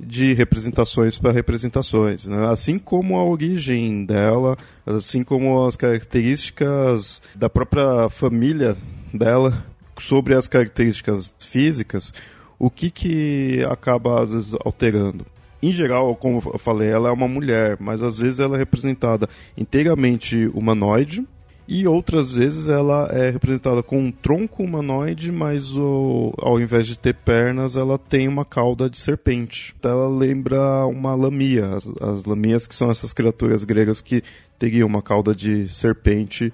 de 0.00 0.32
representações 0.32 1.18
para 1.18 1.32
representações. 1.32 2.26
Né? 2.26 2.48
Assim 2.48 2.78
como 2.78 3.16
a 3.16 3.24
origem 3.24 4.04
dela, 4.04 4.56
assim 4.86 5.22
como 5.22 5.66
as 5.66 5.76
características 5.76 7.22
da 7.34 7.48
própria 7.48 8.08
família 8.08 8.76
dela, 9.12 9.64
sobre 9.98 10.34
as 10.34 10.48
características 10.48 11.34
físicas, 11.38 12.14
o 12.58 12.70
que, 12.70 12.90
que 12.90 13.66
acaba 13.70 14.22
às 14.22 14.32
vezes 14.32 14.54
alterando? 14.64 15.26
em 15.62 15.72
geral, 15.72 16.16
como 16.16 16.42
eu 16.54 16.58
falei, 16.58 16.88
ela 16.88 17.10
é 17.10 17.12
uma 17.12 17.28
mulher, 17.28 17.76
mas 17.78 18.02
às 18.02 18.18
vezes 18.18 18.40
ela 18.40 18.56
é 18.56 18.58
representada 18.58 19.28
inteiramente 19.56 20.46
humanoide 20.54 21.26
e 21.66 21.86
outras 21.86 22.32
vezes 22.32 22.66
ela 22.66 23.08
é 23.12 23.30
representada 23.30 23.82
com 23.82 23.98
um 23.98 24.10
tronco 24.10 24.62
humanoide, 24.62 25.30
mas 25.30 25.76
o, 25.76 26.32
ao 26.38 26.60
invés 26.60 26.86
de 26.86 26.98
ter 26.98 27.14
pernas, 27.14 27.76
ela 27.76 27.96
tem 27.98 28.26
uma 28.26 28.44
cauda 28.44 28.90
de 28.90 28.98
serpente. 28.98 29.74
Ela 29.82 30.08
lembra 30.08 30.84
uma 30.86 31.14
lamia, 31.14 31.76
as, 31.76 31.86
as 32.00 32.24
lamias 32.24 32.66
que 32.66 32.74
são 32.74 32.90
essas 32.90 33.12
criaturas 33.12 33.62
gregas 33.62 34.00
que 34.00 34.22
teriam 34.58 34.88
uma 34.88 35.00
cauda 35.00 35.34
de 35.34 35.68
serpente 35.68 36.52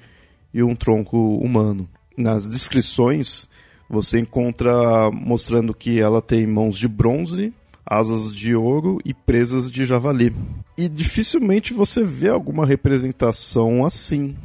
e 0.52 0.62
um 0.62 0.74
tronco 0.74 1.36
humano. 1.38 1.88
Nas 2.16 2.46
descrições, 2.46 3.48
você 3.88 4.18
encontra 4.18 5.10
mostrando 5.10 5.74
que 5.74 6.00
ela 6.00 6.20
tem 6.20 6.46
mãos 6.46 6.76
de 6.76 6.88
bronze, 6.88 7.52
asas 7.84 8.34
de 8.34 8.54
ouro 8.54 8.98
e 9.04 9.14
presas 9.14 9.70
de 9.70 9.84
javali. 9.84 10.34
E 10.76 10.88
dificilmente 10.88 11.72
você 11.72 12.02
vê 12.02 12.28
alguma 12.28 12.66
representação 12.66 13.84
assim. 13.84 14.36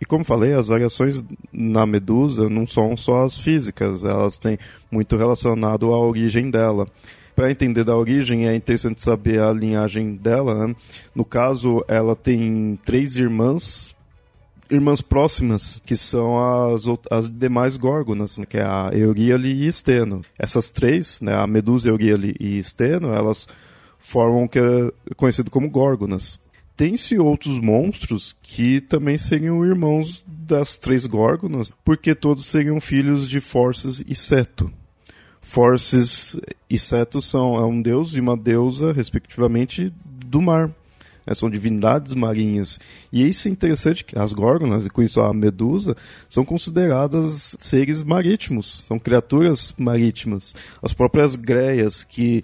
E 0.00 0.04
como 0.04 0.24
falei, 0.24 0.52
as 0.52 0.66
variações 0.66 1.24
na 1.52 1.86
medusa 1.86 2.48
não 2.48 2.66
são 2.66 2.96
só 2.96 3.24
as 3.24 3.38
físicas, 3.38 4.04
elas 4.04 4.38
têm 4.38 4.58
muito 4.90 5.16
relacionado 5.16 5.92
à 5.92 5.98
origem 5.98 6.50
dela. 6.50 6.86
Para 7.34 7.50
entender 7.50 7.84
da 7.84 7.96
origem, 7.96 8.46
é 8.46 8.54
interessante 8.54 9.02
saber 9.02 9.40
a 9.40 9.52
linhagem 9.52 10.14
dela. 10.14 10.66
Né? 10.66 10.76
No 11.14 11.24
caso, 11.24 11.84
ela 11.88 12.14
tem 12.14 12.78
três 12.84 13.16
irmãs 13.16 13.94
irmãs 14.70 15.00
próximas, 15.00 15.80
que 15.84 15.96
são 15.96 16.38
as, 16.38 16.84
as 17.10 17.30
demais 17.30 17.76
górgonas, 17.76 18.38
né, 18.38 18.46
que 18.46 18.56
é 18.56 18.62
a 18.62 18.90
Euríale 18.92 19.52
e 19.52 19.66
Esteno. 19.66 20.22
Essas 20.38 20.70
três, 20.70 21.20
né, 21.20 21.34
a 21.34 21.46
Medusa, 21.46 21.88
Euríale 21.88 22.34
e 22.40 22.58
Esteno, 22.58 23.12
elas 23.12 23.46
formam 23.98 24.44
o 24.44 24.48
que 24.48 24.58
é 24.58 24.90
conhecido 25.16 25.50
como 25.50 25.70
górgonas. 25.70 26.40
Tem-se 26.76 27.18
outros 27.18 27.60
monstros 27.60 28.36
que 28.42 28.80
também 28.80 29.16
seriam 29.16 29.64
irmãos 29.64 30.24
das 30.26 30.76
três 30.76 31.06
górgonas, 31.06 31.72
porque 31.84 32.14
todos 32.14 32.46
seriam 32.46 32.80
filhos 32.80 33.28
de 33.28 33.40
Forces 33.40 34.02
e 34.06 34.14
Seto. 34.14 34.72
Forces 35.40 36.36
e 36.68 36.78
Seto 36.78 37.22
são 37.22 37.56
é 37.56 37.64
um 37.64 37.80
deus 37.80 38.14
e 38.14 38.20
uma 38.20 38.36
deusa, 38.36 38.92
respectivamente, 38.92 39.92
do 40.26 40.42
mar. 40.42 40.68
né, 41.26 41.34
são 41.34 41.48
divindades 41.48 42.14
marinhas. 42.14 42.80
E 43.12 43.26
isso 43.26 43.48
é 43.48 43.50
interessante 43.50 44.04
que 44.04 44.18
as 44.18 44.32
górgonas, 44.32 44.86
e 44.86 44.90
com 44.90 45.02
isso 45.02 45.20
a 45.20 45.32
medusa, 45.32 45.96
são 46.28 46.44
consideradas 46.44 47.56
seres 47.58 48.02
marítimos, 48.02 48.84
são 48.86 48.98
criaturas 48.98 49.72
marítimas. 49.78 50.54
As 50.82 50.92
próprias 50.92 51.36
greias 51.36 52.04
que 52.04 52.42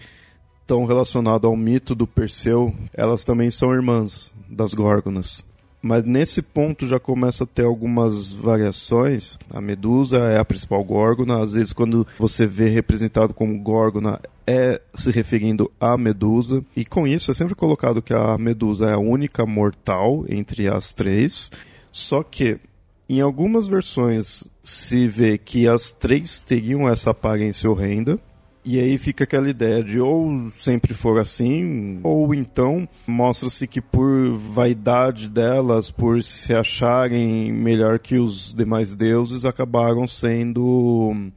estão 0.71 0.85
relacionadas 0.85 1.45
ao 1.45 1.57
mito 1.57 1.97
do 1.97 2.07
Perseu, 2.07 2.73
elas 2.95 3.25
também 3.25 3.51
são 3.51 3.75
irmãs 3.75 4.33
das 4.49 4.73
górgonas. 4.73 5.45
Mas 5.83 6.05
nesse 6.05 6.43
ponto 6.43 6.87
já 6.87 7.01
começa 7.01 7.43
a 7.43 7.47
ter 7.47 7.65
algumas 7.65 8.33
variações. 8.33 9.37
A 9.53 9.61
medusa 9.61 10.19
é 10.19 10.39
a 10.39 10.45
principal 10.45 10.85
górgona. 10.85 11.43
Às 11.43 11.55
vezes, 11.55 11.73
quando 11.73 12.07
você 12.19 12.47
vê 12.47 12.69
representado 12.69 13.35
como 13.35 13.59
górgona, 13.59 14.21
é 14.47 14.81
se 14.95 15.11
referindo 15.11 15.73
à 15.81 15.97
medusa. 15.97 16.63
E 16.77 16.85
com 16.85 17.07
isso 17.07 17.31
é 17.31 17.35
sempre 17.35 17.55
colocado 17.55 18.03
que 18.03 18.15
a 18.15 18.39
medusa 18.39 18.87
é 18.87 18.93
a 18.93 18.99
única 18.99 19.45
mortal 19.47 20.25
entre 20.29 20.69
as 20.69 20.93
três. 20.93 21.51
Só 21.91 22.23
que 22.23 22.61
em 23.09 23.21
algumas 23.21 23.67
versões 23.67 24.45
se 24.63 25.09
vê 25.09 25.37
que 25.37 25.67
as 25.67 25.91
três 25.91 26.41
teriam 26.41 26.89
essa 26.89 27.11
aparência 27.11 27.69
horrenda. 27.69 28.21
E 28.63 28.79
aí 28.79 28.99
fica 28.99 29.25
aquela 29.25 29.49
ideia 29.49 29.83
de 29.83 29.99
ou 29.99 30.51
sempre 30.61 30.93
for 30.93 31.19
assim, 31.19 31.99
ou 32.03 32.35
então 32.35 32.87
mostra-se 33.07 33.67
que 33.67 33.81
por 33.81 34.33
vaidade 34.35 35.31
delas, 35.31 35.91
por 35.91 36.23
se 36.23 36.53
acharem 36.53 37.51
melhor 37.51 37.99
que 37.99 38.19
os 38.19 38.55
demais 38.55 38.95
deuses, 38.95 39.47
acabaram 39.47 40.07
sendo 40.07 41.31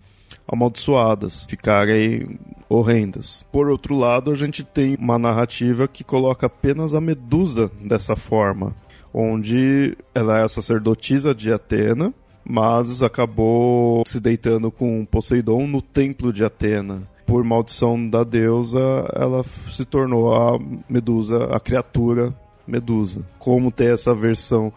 amaldiçoadas, 0.45 1.45
ficarem 1.45 2.37
horrendas. 2.67 3.45
Por 3.53 3.69
outro 3.69 3.95
lado, 3.95 4.29
a 4.29 4.35
gente 4.35 4.61
tem 4.61 4.95
uma 4.99 5.17
narrativa 5.17 5.87
que 5.87 6.03
coloca 6.03 6.47
apenas 6.47 6.93
a 6.93 6.99
Medusa 6.99 7.71
dessa 7.81 8.17
forma, 8.17 8.75
onde 9.13 9.97
ela 10.13 10.39
é 10.39 10.43
a 10.43 10.49
sacerdotisa 10.49 11.33
de 11.33 11.53
Atena, 11.53 12.13
mas 12.43 13.01
acabou 13.01 14.03
se 14.05 14.19
deitando 14.19 14.69
com 14.69 15.05
Poseidon 15.05 15.65
no 15.67 15.81
templo 15.81 16.33
de 16.33 16.43
Atena 16.43 17.12
por 17.25 17.43
maldição 17.43 18.09
da 18.09 18.23
deusa, 18.23 18.79
ela 19.15 19.43
se 19.71 19.85
tornou 19.85 20.33
a 20.33 20.59
Medusa, 20.89 21.45
a 21.45 21.59
criatura 21.59 22.33
Medusa. 22.67 23.21
Como 23.39 23.71
tem 23.71 23.89
essa 23.89 24.13
versão 24.13 24.71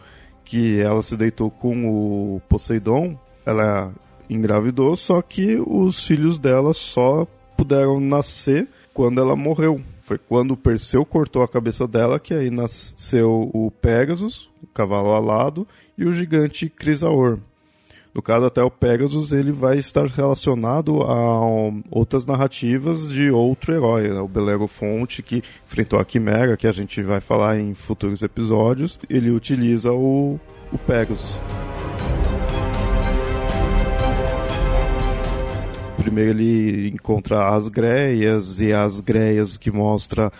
que 0.45 0.79
ela 0.81 1.03
se 1.03 1.17
deitou 1.17 1.51
com 1.51 1.87
o 1.87 2.41
Poseidon, 2.49 3.19
ela 3.45 3.93
engravidou, 4.29 4.97
só 4.97 5.23
que 5.23 5.57
os 5.67 6.05
filhos 6.05 6.39
dela 6.39 6.73
só 6.73 7.27
puderam 7.57 8.01
nascer 8.01 8.69
quando 8.93 9.21
ela 9.21 9.37
morreu. 9.37 9.81
Foi 10.01 10.19
quando 10.19 10.53
o 10.53 10.57
Perseu 10.57 11.05
cortou 11.05 11.43
a 11.43 11.49
cabeça 11.49 11.87
dela 11.87 12.21
que 12.21 12.33
aí 12.33 12.49
nasceu 12.49 13.51
o 13.53 13.71
Pegasus, 13.71 14.49
o 14.63 14.67
cavalo 14.69 15.11
alado, 15.11 15.67
e 15.99 16.05
o 16.05 16.13
gigante 16.13 16.69
Crisaor. 16.69 17.41
No 18.17 18.23
caso, 18.23 18.47
até 18.47 18.63
o 18.63 18.71
Pegasus 18.71 19.31
ele 19.31 19.53
vai 19.53 19.77
estar 19.77 20.07
relacionado 20.07 21.03
a 21.03 21.39
outras 21.91 22.27
narrativas 22.27 23.13
de 23.13 23.31
outro 23.31 23.75
herói, 23.75 24.09
né? 24.09 24.19
o 24.21 24.27
Belerofonte, 24.27 25.23
que 25.23 25.43
enfrentou 25.67 26.01
a 26.01 26.05
Quimera, 26.05 26.57
que 26.57 26.67
a 26.67 26.73
gente 26.73 27.03
vai 27.03 27.21
falar 27.21 27.61
em 27.61 27.75
futuros 27.75 28.23
episódios. 28.23 28.99
Ele 29.11 29.31
utiliza 29.31 29.93
o, 29.93 30.41
o 30.73 30.79
Pegasus. 30.79 31.43
Primeiro 35.99 36.31
ele 36.31 36.89
encontra 36.89 37.55
as 37.55 37.69
greias 37.69 38.59
e 38.59 38.73
as 38.73 39.03
greias 39.03 39.59
que 39.59 39.71
mostra 39.71 40.33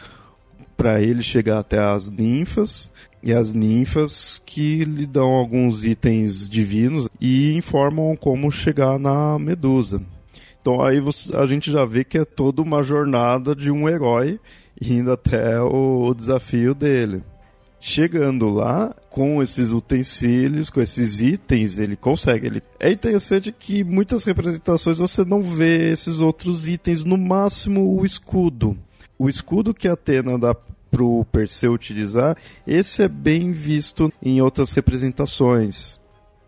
para 0.77 1.01
ele 1.01 1.23
chegar 1.23 1.59
até 1.61 1.79
as 1.79 2.11
ninfas 2.11 2.93
e 3.23 3.33
as 3.33 3.55
ninfas 3.55 4.41
que 4.45 4.85
lhe 4.85 5.07
dão 5.07 5.31
alguns 5.31 5.85
itens 5.85 6.49
divinos 6.49 7.09
e 7.21 7.55
informam 7.55 8.15
como 8.15 8.51
chegar 8.53 8.99
na 8.99 9.39
Medusa. 9.39 10.01
Então 10.61 10.83
aí 10.83 11.01
a 11.35 11.47
gente 11.47 11.71
já 11.71 11.85
vê 11.85 12.05
que 12.05 12.19
é 12.19 12.25
toda 12.25 12.61
uma 12.61 12.83
jornada 12.83 13.55
de 13.55 13.71
um 13.71 13.89
herói 13.89 14.39
indo 14.81 15.13
até 15.13 15.61
o, 15.61 16.13
desafio 16.15 16.75
dele. 16.75 17.23
Chegando 17.79 18.49
lá, 18.49 18.95
com 19.11 19.41
esses 19.43 19.71
utensílios, 19.71 20.71
com 20.71 20.81
esses 20.81 21.21
itens, 21.21 21.79
ele 21.79 21.95
consegue. 21.95 22.47
Ele... 22.47 22.63
É 22.81 22.91
interessante 22.91 23.53
que 23.53 23.85
muitas 23.85 24.25
representações 24.25 24.99
você 24.99 25.25
não 25.25 25.41
vê 25.41 25.91
esses 25.91 26.21
outros 26.21 26.67
itens, 26.67 27.05
no 27.05 27.17
máximo 27.17 28.01
o 28.01 28.05
escudo. 28.05 28.77
O 29.19 29.29
escudo 29.29 29.73
que 29.73 29.89
Atena 29.89 30.39
dá 30.39 30.55
para 30.55 31.03
o 31.03 31.25
Perseu 31.25 31.73
utilizar, 31.73 32.37
esse 32.67 33.03
é 33.03 33.09
bem 33.09 33.51
visto 33.53 34.13
em 34.23 34.41
outras 34.41 34.73
representações. 34.73 35.99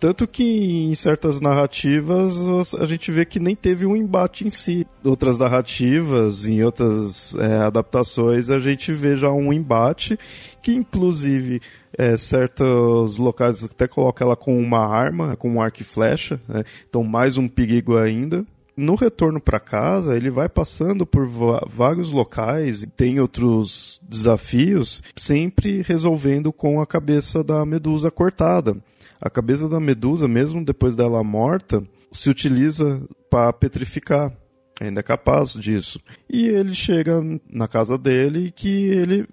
Tanto 0.01 0.29
que 0.29 0.45
em 0.45 0.95
certas 0.95 1.41
narrativas 1.41 2.73
a 2.75 2.85
gente 2.85 3.11
vê 3.11 3.25
que 3.25 3.41
nem 3.41 3.57
teve 3.57 3.85
um 3.85 3.97
embate 3.97 4.47
em 4.47 4.51
si. 4.51 4.87
Outras 5.03 5.37
narrativas, 5.37 6.47
em 6.47 6.63
outras 6.63 7.35
é, 7.35 7.57
adaptações, 7.57 8.49
a 8.49 8.61
gente 8.61 8.93
vê 8.93 9.17
já 9.17 9.33
um 9.33 9.53
embate 9.53 10.17
que, 10.63 10.73
inclusive, 10.73 11.61
é, 11.97 12.17
certos 12.17 13.19
locais 13.19 13.65
até 13.65 13.89
coloca 13.89 14.23
ela 14.23 14.37
com 14.37 14.57
uma 14.57 14.87
arma, 14.87 15.35
com 15.35 15.51
um 15.51 15.61
arco 15.61 15.83
e 15.83 15.85
flecha, 15.85 16.41
né? 16.47 16.63
então 16.89 17.03
mais 17.03 17.37
um 17.37 17.49
perigo 17.49 17.97
ainda 17.97 18.47
no 18.79 18.95
retorno 18.95 19.41
para 19.41 19.59
casa, 19.59 20.17
ele 20.17 20.31
vai 20.31 20.49
passando 20.49 21.05
por 21.05 21.27
vários 21.67 22.13
locais, 22.13 22.87
tem 22.97 23.19
outros 23.19 24.01
desafios, 24.09 25.03
sempre 25.17 25.83
resolvendo 25.83 26.53
com 26.53 26.81
a 26.81 26.87
cabeça 26.87 27.43
da 27.43 27.67
medusa 27.67 28.09
cortada. 28.09 28.77
A 29.21 29.29
cabeça 29.29 29.69
da 29.69 29.81
medusa, 29.81 30.29
mesmo 30.29 30.65
depois 30.65 30.95
dela 30.95 31.25
morta, 31.25 31.83
se 32.13 32.31
utiliza 32.31 33.03
para 33.29 33.53
petrificar. 33.53 34.33
Ainda 34.81 35.01
é 35.01 35.03
capaz 35.03 35.55
disso. 35.55 36.01
E 36.31 36.47
ele 36.47 36.73
chega 36.73 37.21
na 37.51 37.67
casa 37.67 37.99
dele 37.99 38.53
que 38.55 38.69
ele 38.69 39.27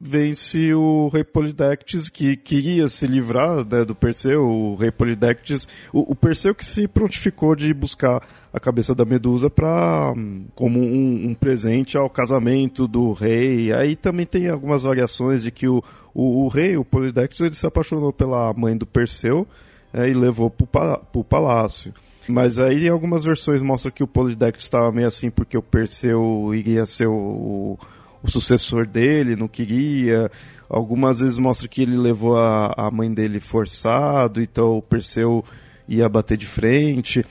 vence 0.00 0.72
o 0.74 1.08
rei 1.08 1.24
Polydectes, 1.24 2.08
que 2.08 2.36
queria 2.36 2.88
se 2.88 3.06
livrar 3.06 3.64
né, 3.64 3.84
do 3.84 3.94
Perseu, 3.94 4.46
o 4.46 4.76
rei 4.76 4.90
Polydectes, 4.90 5.66
o, 5.92 6.12
o, 6.12 6.14
Perseu 6.14 6.54
que 6.54 6.64
se 6.64 6.86
prontificou 6.86 7.56
de 7.56 7.74
buscar 7.74 8.22
a 8.52 8.60
cabeça 8.60 8.94
da 8.94 9.04
Medusa 9.04 9.50
para 9.50 10.14
como 10.54 10.78
um, 10.78 11.30
um, 11.30 11.34
presente 11.34 11.96
ao 11.96 12.08
casamento 12.08 12.86
do 12.86 13.12
rei. 13.12 13.72
Aí 13.72 13.96
também 13.96 14.24
tem 14.24 14.48
algumas 14.48 14.84
variações 14.84 15.42
de 15.42 15.50
que 15.50 15.66
o, 15.66 15.82
o, 16.14 16.44
o 16.44 16.48
rei, 16.48 16.76
o 16.76 16.84
Polydectes, 16.84 17.40
ele 17.40 17.54
se 17.54 17.66
apaixonou 17.66 18.12
pela 18.12 18.52
mãe 18.52 18.76
do 18.76 18.86
Perseu 18.86 19.46
é, 19.92 20.08
e 20.08 20.14
levou 20.14 20.50
para 20.50 21.00
o 21.12 21.24
palácio. 21.24 21.92
Mas 22.28 22.58
aí 22.58 22.86
algumas 22.88 23.24
versões 23.24 23.62
mostram 23.62 23.90
que 23.90 24.02
o 24.02 24.06
Polydectes 24.06 24.66
estava 24.66 24.92
meio 24.92 25.08
assim 25.08 25.30
porque 25.30 25.56
o 25.56 25.62
Perseu 25.62 26.54
iria 26.54 26.84
ser 26.84 27.06
o, 27.06 27.78
o 28.22 28.30
sucessor 28.30 28.86
dele 28.86 29.36
não 29.36 29.48
queria. 29.48 30.30
Algumas 30.68 31.20
vezes 31.20 31.38
mostra 31.38 31.68
que 31.68 31.82
ele 31.82 31.96
levou 31.96 32.36
a, 32.36 32.74
a 32.76 32.90
mãe 32.90 33.12
dele 33.12 33.40
forçado, 33.40 34.42
então 34.42 34.76
o 34.76 34.82
Perseu 34.82 35.44
ia 35.88 36.08
bater 36.08 36.36
de 36.36 36.46
frente. 36.46 37.24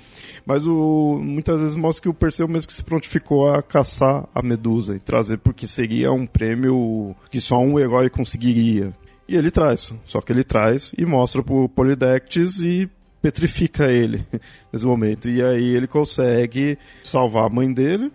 Mas 0.45 0.65
o, 0.65 1.19
muitas 1.21 1.59
vezes 1.59 1.75
mostra 1.75 2.03
que 2.03 2.09
o 2.09 2.13
Perseu 2.13 2.47
mesmo 2.47 2.67
que 2.67 2.73
se 2.73 2.83
prontificou 2.83 3.53
a 3.53 3.61
caçar 3.61 4.27
a 4.33 4.41
Medusa 4.41 4.95
e 4.95 4.99
trazer, 4.99 5.37
porque 5.37 5.67
seria 5.67 6.11
um 6.11 6.25
prêmio 6.25 7.15
que 7.29 7.39
só 7.39 7.59
um 7.59 7.77
herói 7.77 8.09
conseguiria. 8.09 8.93
E 9.27 9.35
ele 9.35 9.51
traz, 9.51 9.93
só 10.05 10.21
que 10.21 10.31
ele 10.31 10.43
traz 10.43 10.93
e 10.97 11.05
mostra 11.05 11.43
pro 11.43 11.67
Polydectes 11.67 12.61
e 12.61 12.89
petrifica 13.21 13.91
ele 13.91 14.25
nesse 14.71 14.85
momento. 14.85 15.29
E 15.29 15.43
aí 15.43 15.75
ele 15.75 15.85
consegue 15.85 16.77
salvar 17.03 17.45
a 17.45 17.49
mãe 17.49 17.71
dele 17.71 18.11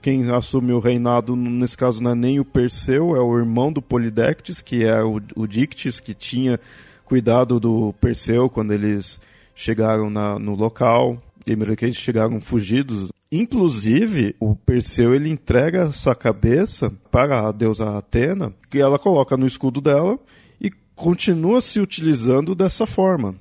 quem 0.00 0.30
assume 0.30 0.72
o 0.72 0.78
reinado, 0.78 1.36
nesse 1.36 1.76
caso, 1.76 2.02
não 2.02 2.10
é 2.10 2.14
nem 2.14 2.40
o 2.40 2.44
Perseu, 2.44 3.14
é 3.14 3.20
o 3.20 3.38
irmão 3.38 3.72
do 3.72 3.80
Polidectes, 3.80 4.60
que 4.60 4.84
é 4.84 5.02
o, 5.02 5.20
o 5.34 5.46
Dictys, 5.46 6.00
que 6.00 6.12
tinha 6.12 6.58
cuidado 7.04 7.60
do 7.60 7.94
Perseu 8.00 8.50
quando 8.50 8.72
eles 8.72 9.20
chegaram 9.54 10.10
na, 10.10 10.38
no 10.38 10.54
local. 10.54 11.16
Lembra 11.46 11.76
que 11.76 11.84
eles 11.84 11.96
chegaram 11.96 12.40
fugidos. 12.40 13.10
Inclusive, 13.30 14.34
o 14.38 14.54
Perseu 14.54 15.14
ele 15.14 15.30
entrega 15.30 15.82
essa 15.82 16.14
cabeça 16.14 16.92
para 17.10 17.48
a 17.48 17.52
deusa 17.52 17.96
Atena, 17.96 18.52
que 18.68 18.78
ela 18.78 18.98
coloca 18.98 19.36
no 19.36 19.46
escudo 19.46 19.80
dela 19.80 20.18
e 20.60 20.70
continua 20.94 21.60
se 21.60 21.80
utilizando 21.80 22.54
dessa 22.54 22.86
forma. 22.86 23.34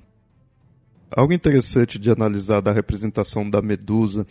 Algo 1.11 1.33
interessante 1.33 1.97
de 1.97 2.11
analisar 2.11 2.61
da 2.61 2.71
representação 2.71 3.47
da 3.49 3.61
Medusa 3.61 4.25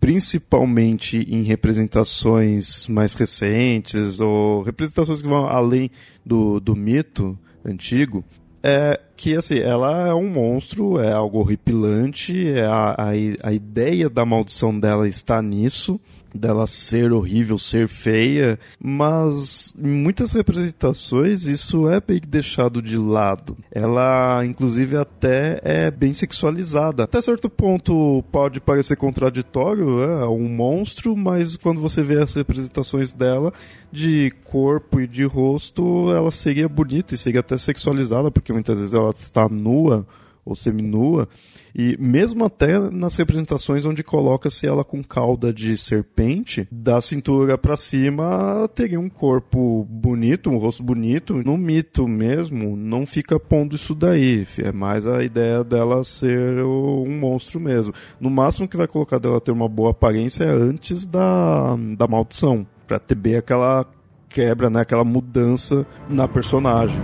principalmente 0.00 1.18
em 1.18 1.42
representações 1.42 2.86
mais 2.86 3.14
recentes 3.14 4.20
ou 4.20 4.62
representações 4.62 5.22
que 5.22 5.28
vão 5.28 5.46
além 5.46 5.90
do, 6.24 6.60
do 6.60 6.76
mito 6.76 7.38
antigo, 7.64 8.24
é 8.62 9.00
que 9.18 9.36
assim, 9.36 9.58
ela 9.58 10.06
é 10.06 10.14
um 10.14 10.30
monstro, 10.30 11.00
é 11.00 11.12
algo 11.12 11.40
horripilante, 11.40 12.48
é 12.48 12.64
a, 12.64 12.94
a, 12.96 13.48
a 13.48 13.52
ideia 13.52 14.08
da 14.08 14.24
maldição 14.24 14.78
dela 14.78 15.08
está 15.08 15.42
nisso 15.42 16.00
dela 16.34 16.66
ser 16.66 17.12
horrível, 17.12 17.58
ser 17.58 17.88
feia, 17.88 18.58
mas 18.78 19.74
em 19.78 19.88
muitas 19.88 20.32
representações 20.32 21.46
isso 21.46 21.88
é 21.88 22.00
bem 22.00 22.20
deixado 22.26 22.82
de 22.82 22.96
lado. 22.96 23.56
Ela, 23.70 24.44
inclusive, 24.44 24.96
até 24.96 25.60
é 25.62 25.90
bem 25.90 26.12
sexualizada. 26.12 27.04
Até 27.04 27.20
certo 27.20 27.48
ponto 27.48 28.22
pode 28.30 28.60
parecer 28.60 28.96
contraditório, 28.96 30.00
é 30.02 30.28
um 30.28 30.48
monstro, 30.48 31.16
mas 31.16 31.56
quando 31.56 31.80
você 31.80 32.02
vê 32.02 32.18
as 32.18 32.34
representações 32.34 33.12
dela 33.12 33.52
de 33.90 34.30
corpo 34.44 35.00
e 35.00 35.06
de 35.06 35.24
rosto, 35.24 36.12
ela 36.12 36.30
seria 36.30 36.68
bonita 36.68 37.14
e 37.14 37.18
seria 37.18 37.40
até 37.40 37.56
sexualizada, 37.56 38.30
porque 38.30 38.52
muitas 38.52 38.78
vezes 38.78 38.94
ela 38.94 39.07
está 39.16 39.48
nua 39.48 40.06
ou 40.48 40.56
seminua, 40.56 41.28
e 41.74 41.96
mesmo 42.00 42.44
até 42.44 42.78
nas 42.78 43.14
representações 43.16 43.84
onde 43.84 44.02
coloca-se 44.02 44.66
ela 44.66 44.82
com 44.82 45.04
cauda 45.04 45.52
de 45.52 45.76
serpente, 45.76 46.66
da 46.72 47.00
cintura 47.00 47.58
para 47.58 47.76
cima 47.76 48.68
teria 48.74 48.98
um 48.98 49.10
corpo 49.10 49.86
bonito, 49.88 50.50
um 50.50 50.56
rosto 50.56 50.82
bonito. 50.82 51.42
No 51.44 51.58
mito 51.58 52.08
mesmo, 52.08 52.76
não 52.76 53.06
fica 53.06 53.38
pondo 53.38 53.76
isso 53.76 53.94
daí, 53.94 54.46
é 54.58 54.72
mais 54.72 55.06
a 55.06 55.22
ideia 55.22 55.62
dela 55.62 56.02
ser 56.02 56.62
um 56.64 57.18
monstro 57.18 57.60
mesmo. 57.60 57.92
No 58.18 58.30
máximo 58.30 58.66
que 58.66 58.76
vai 58.76 58.88
colocar 58.88 59.18
dela 59.18 59.40
ter 59.40 59.52
uma 59.52 59.68
boa 59.68 59.90
aparência 59.90 60.44
é 60.44 60.50
antes 60.50 61.06
da, 61.06 61.76
da 61.96 62.08
maldição, 62.08 62.66
para 62.86 62.98
ter 62.98 63.14
bem 63.14 63.36
aquela 63.36 63.86
quebra, 64.28 64.70
né, 64.70 64.80
aquela 64.80 65.04
mudança 65.04 65.86
na 66.08 66.26
personagem. 66.26 66.98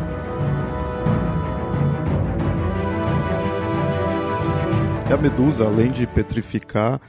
A 5.14 5.16
medusa, 5.16 5.64
além 5.64 5.92
de 5.92 6.08
petrificar, 6.08 7.00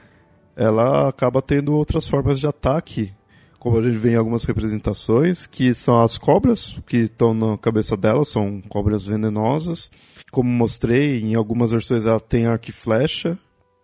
ela 0.55 1.09
acaba 1.09 1.41
tendo 1.41 1.73
outras 1.73 2.07
formas 2.07 2.39
de 2.39 2.45
ataque, 2.45 3.11
como 3.59 3.79
a 3.79 3.81
gente 3.81 3.97
vê 3.97 4.11
em 4.11 4.15
algumas 4.15 4.43
representações, 4.43 5.47
que 5.47 5.73
são 5.73 5.99
as 5.99 6.15
cobras 6.15 6.79
que 6.85 6.97
estão 6.97 7.33
na 7.33 7.57
cabeça 7.57 7.97
dela, 7.97 8.23
são 8.23 8.61
cobras 8.69 9.07
venenosas. 9.07 9.89
Como 10.31 10.47
mostrei, 10.47 11.19
em 11.19 11.33
algumas 11.33 11.71
versões 11.71 12.05
ela 12.05 12.19
tem 12.19 12.45
arco 12.45 12.69
e 12.69 12.71
flecha, 12.71 13.39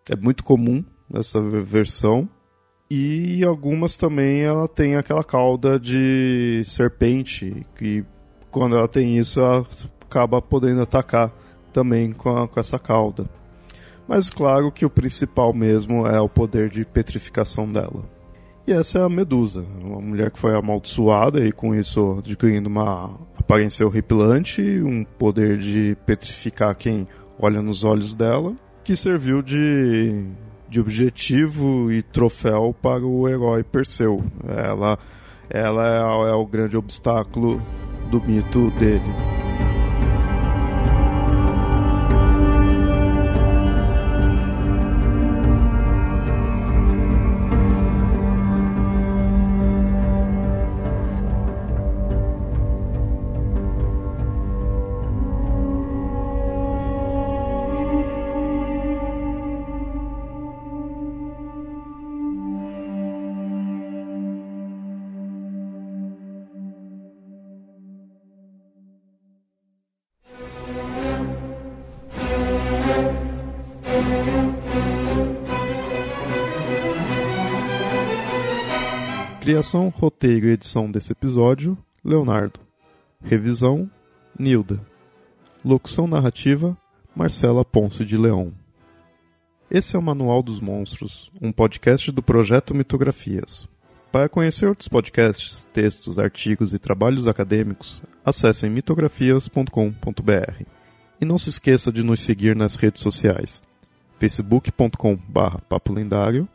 é 0.08 0.16
muito 0.16 0.44
comum 0.44 0.86
nessa 1.10 1.42
versão. 1.42 2.30
E 2.92 3.44
algumas 3.44 3.98
também 3.98 4.42
ela 4.42 4.68
tem 4.68 4.98
aquela 4.98 5.24
cauda 5.24 5.80
de 5.80 6.62
serpente, 6.64 7.66
que 7.76 8.06
quando 8.52 8.78
ela 8.78 8.88
tem 8.88 9.18
isso 9.18 9.40
ela 9.40 9.66
acaba 10.02 10.40
podendo 10.44 10.82
atacar 10.82 11.34
também 11.74 12.12
com, 12.12 12.38
a, 12.38 12.48
com 12.48 12.60
essa 12.60 12.78
cauda. 12.78 13.41
Mas 14.08 14.30
claro 14.30 14.72
que 14.72 14.86
o 14.86 14.90
principal 14.90 15.54
mesmo 15.54 16.06
é 16.08 16.20
o 16.20 16.30
poder 16.30 16.70
de 16.70 16.84
petrificação 16.86 17.72
dela. 17.72 18.04
E 18.68 18.72
essa 18.72 19.00
é 19.00 19.04
a 19.04 19.10
Medusa, 19.10 19.66
uma 19.84 20.00
mulher 20.00 20.30
que 20.30 20.38
foi 20.38 20.56
amaldiçoada 20.56 21.44
e 21.44 21.52
com 21.52 21.74
isso 21.74 22.18
adquirindo 22.20 22.70
uma 22.70 23.12
aparência 23.38 23.86
horripilante, 23.86 24.62
um 24.62 25.04
poder 25.04 25.58
de 25.58 25.98
petrificar 26.06 26.76
quem 26.76 27.08
olha 27.40 27.62
nos 27.62 27.84
olhos 27.84 28.14
dela, 28.14 28.54
que 28.84 28.96
serviu 28.96 29.42
de, 29.42 30.26
de 30.70 30.80
objetivo 30.80 31.92
e 31.92 32.04
troféu 32.04 32.76
para 32.80 33.04
o 33.04 33.28
herói 33.28 33.64
Perseu. 33.64 34.24
Ela, 34.48 35.00
ela 35.50 36.28
é, 36.28 36.30
é 36.30 36.34
o 36.34 36.46
grande 36.46 36.78
obstáculo 36.78 37.60
do 38.12 38.22
mito 38.22 38.70
dele. 38.72 39.51
Criação, 79.42 79.90
roteiro 79.90 80.46
e 80.46 80.52
edição 80.52 80.92
desse 80.92 81.14
episódio: 81.14 81.76
Leonardo. 82.06 82.60
Revisão: 83.24 83.90
Nilda. 84.38 84.80
Locução 85.66 86.06
narrativa: 86.06 86.78
Marcela 87.16 87.66
Ponce 87.66 88.06
de 88.06 88.16
Leão. 88.16 88.54
Esse 89.72 89.96
é 89.96 90.00
o 90.00 90.02
Manual 90.02 90.44
dos 90.44 90.62
Monstros, 90.62 91.32
um 91.42 91.52
podcast 91.52 92.12
do 92.12 92.22
projeto 92.22 92.76
Mitografias. 92.76 93.68
Para 94.12 94.30
conhecer 94.30 94.68
outros 94.68 94.88
podcasts, 94.88 95.68
textos, 95.74 96.20
artigos 96.20 96.72
e 96.72 96.78
trabalhos 96.78 97.28
acadêmicos, 97.28 98.04
acessem 98.24 98.70
mitografias.com.br. 98.70 100.66
E 101.20 101.26
não 101.26 101.40
se 101.40 101.50
esqueça 101.50 101.92
de 101.92 102.04
nos 102.04 102.20
seguir 102.20 102.56
nas 102.56 102.76
redes 102.76 103.02
sociais: 103.02 103.64
facebook.com/papo 104.20 105.94
lendário 105.94 106.48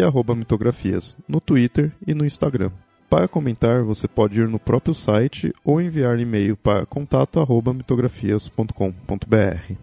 e 0.00 0.34
mitografias, 0.34 1.16
no 1.28 1.40
Twitter 1.40 1.92
e 2.06 2.14
no 2.14 2.26
Instagram. 2.26 2.70
Para 3.08 3.28
comentar, 3.28 3.84
você 3.84 4.08
pode 4.08 4.40
ir 4.40 4.48
no 4.48 4.58
próprio 4.58 4.92
site 4.92 5.54
ou 5.64 5.80
enviar 5.80 6.18
e-mail 6.18 6.56
para 6.56 6.84
contato@mitografias.com.br. 6.84 9.74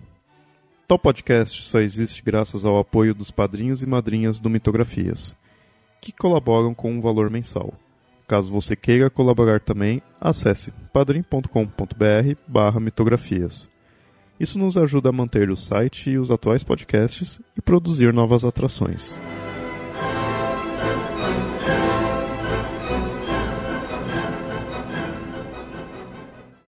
Tal 0.85 0.99
podcast 0.99 1.63
só 1.63 1.79
existe 1.79 2.21
graças 2.21 2.65
ao 2.65 2.77
apoio 2.77 3.15
dos 3.15 3.31
padrinhos 3.31 3.81
e 3.81 3.85
madrinhas 3.85 4.41
do 4.41 4.49
Mitografias, 4.49 5.37
que 6.01 6.11
colaboram 6.11 6.73
com 6.73 6.91
um 6.91 6.99
valor 6.99 7.29
mensal. 7.29 7.73
Caso 8.27 8.51
você 8.51 8.75
queira 8.75 9.09
colaborar 9.09 9.61
também, 9.61 10.01
acesse 10.19 10.73
padrim.com.br/mitografias. 10.91 13.69
Isso 14.37 14.59
nos 14.59 14.75
ajuda 14.75 15.07
a 15.09 15.13
manter 15.13 15.49
o 15.49 15.55
site 15.55 16.09
e 16.09 16.17
os 16.17 16.29
atuais 16.31 16.65
podcasts 16.65 17.39
e 17.55 17.61
produzir 17.61 18.13
novas 18.13 18.43
atrações. 18.43 19.17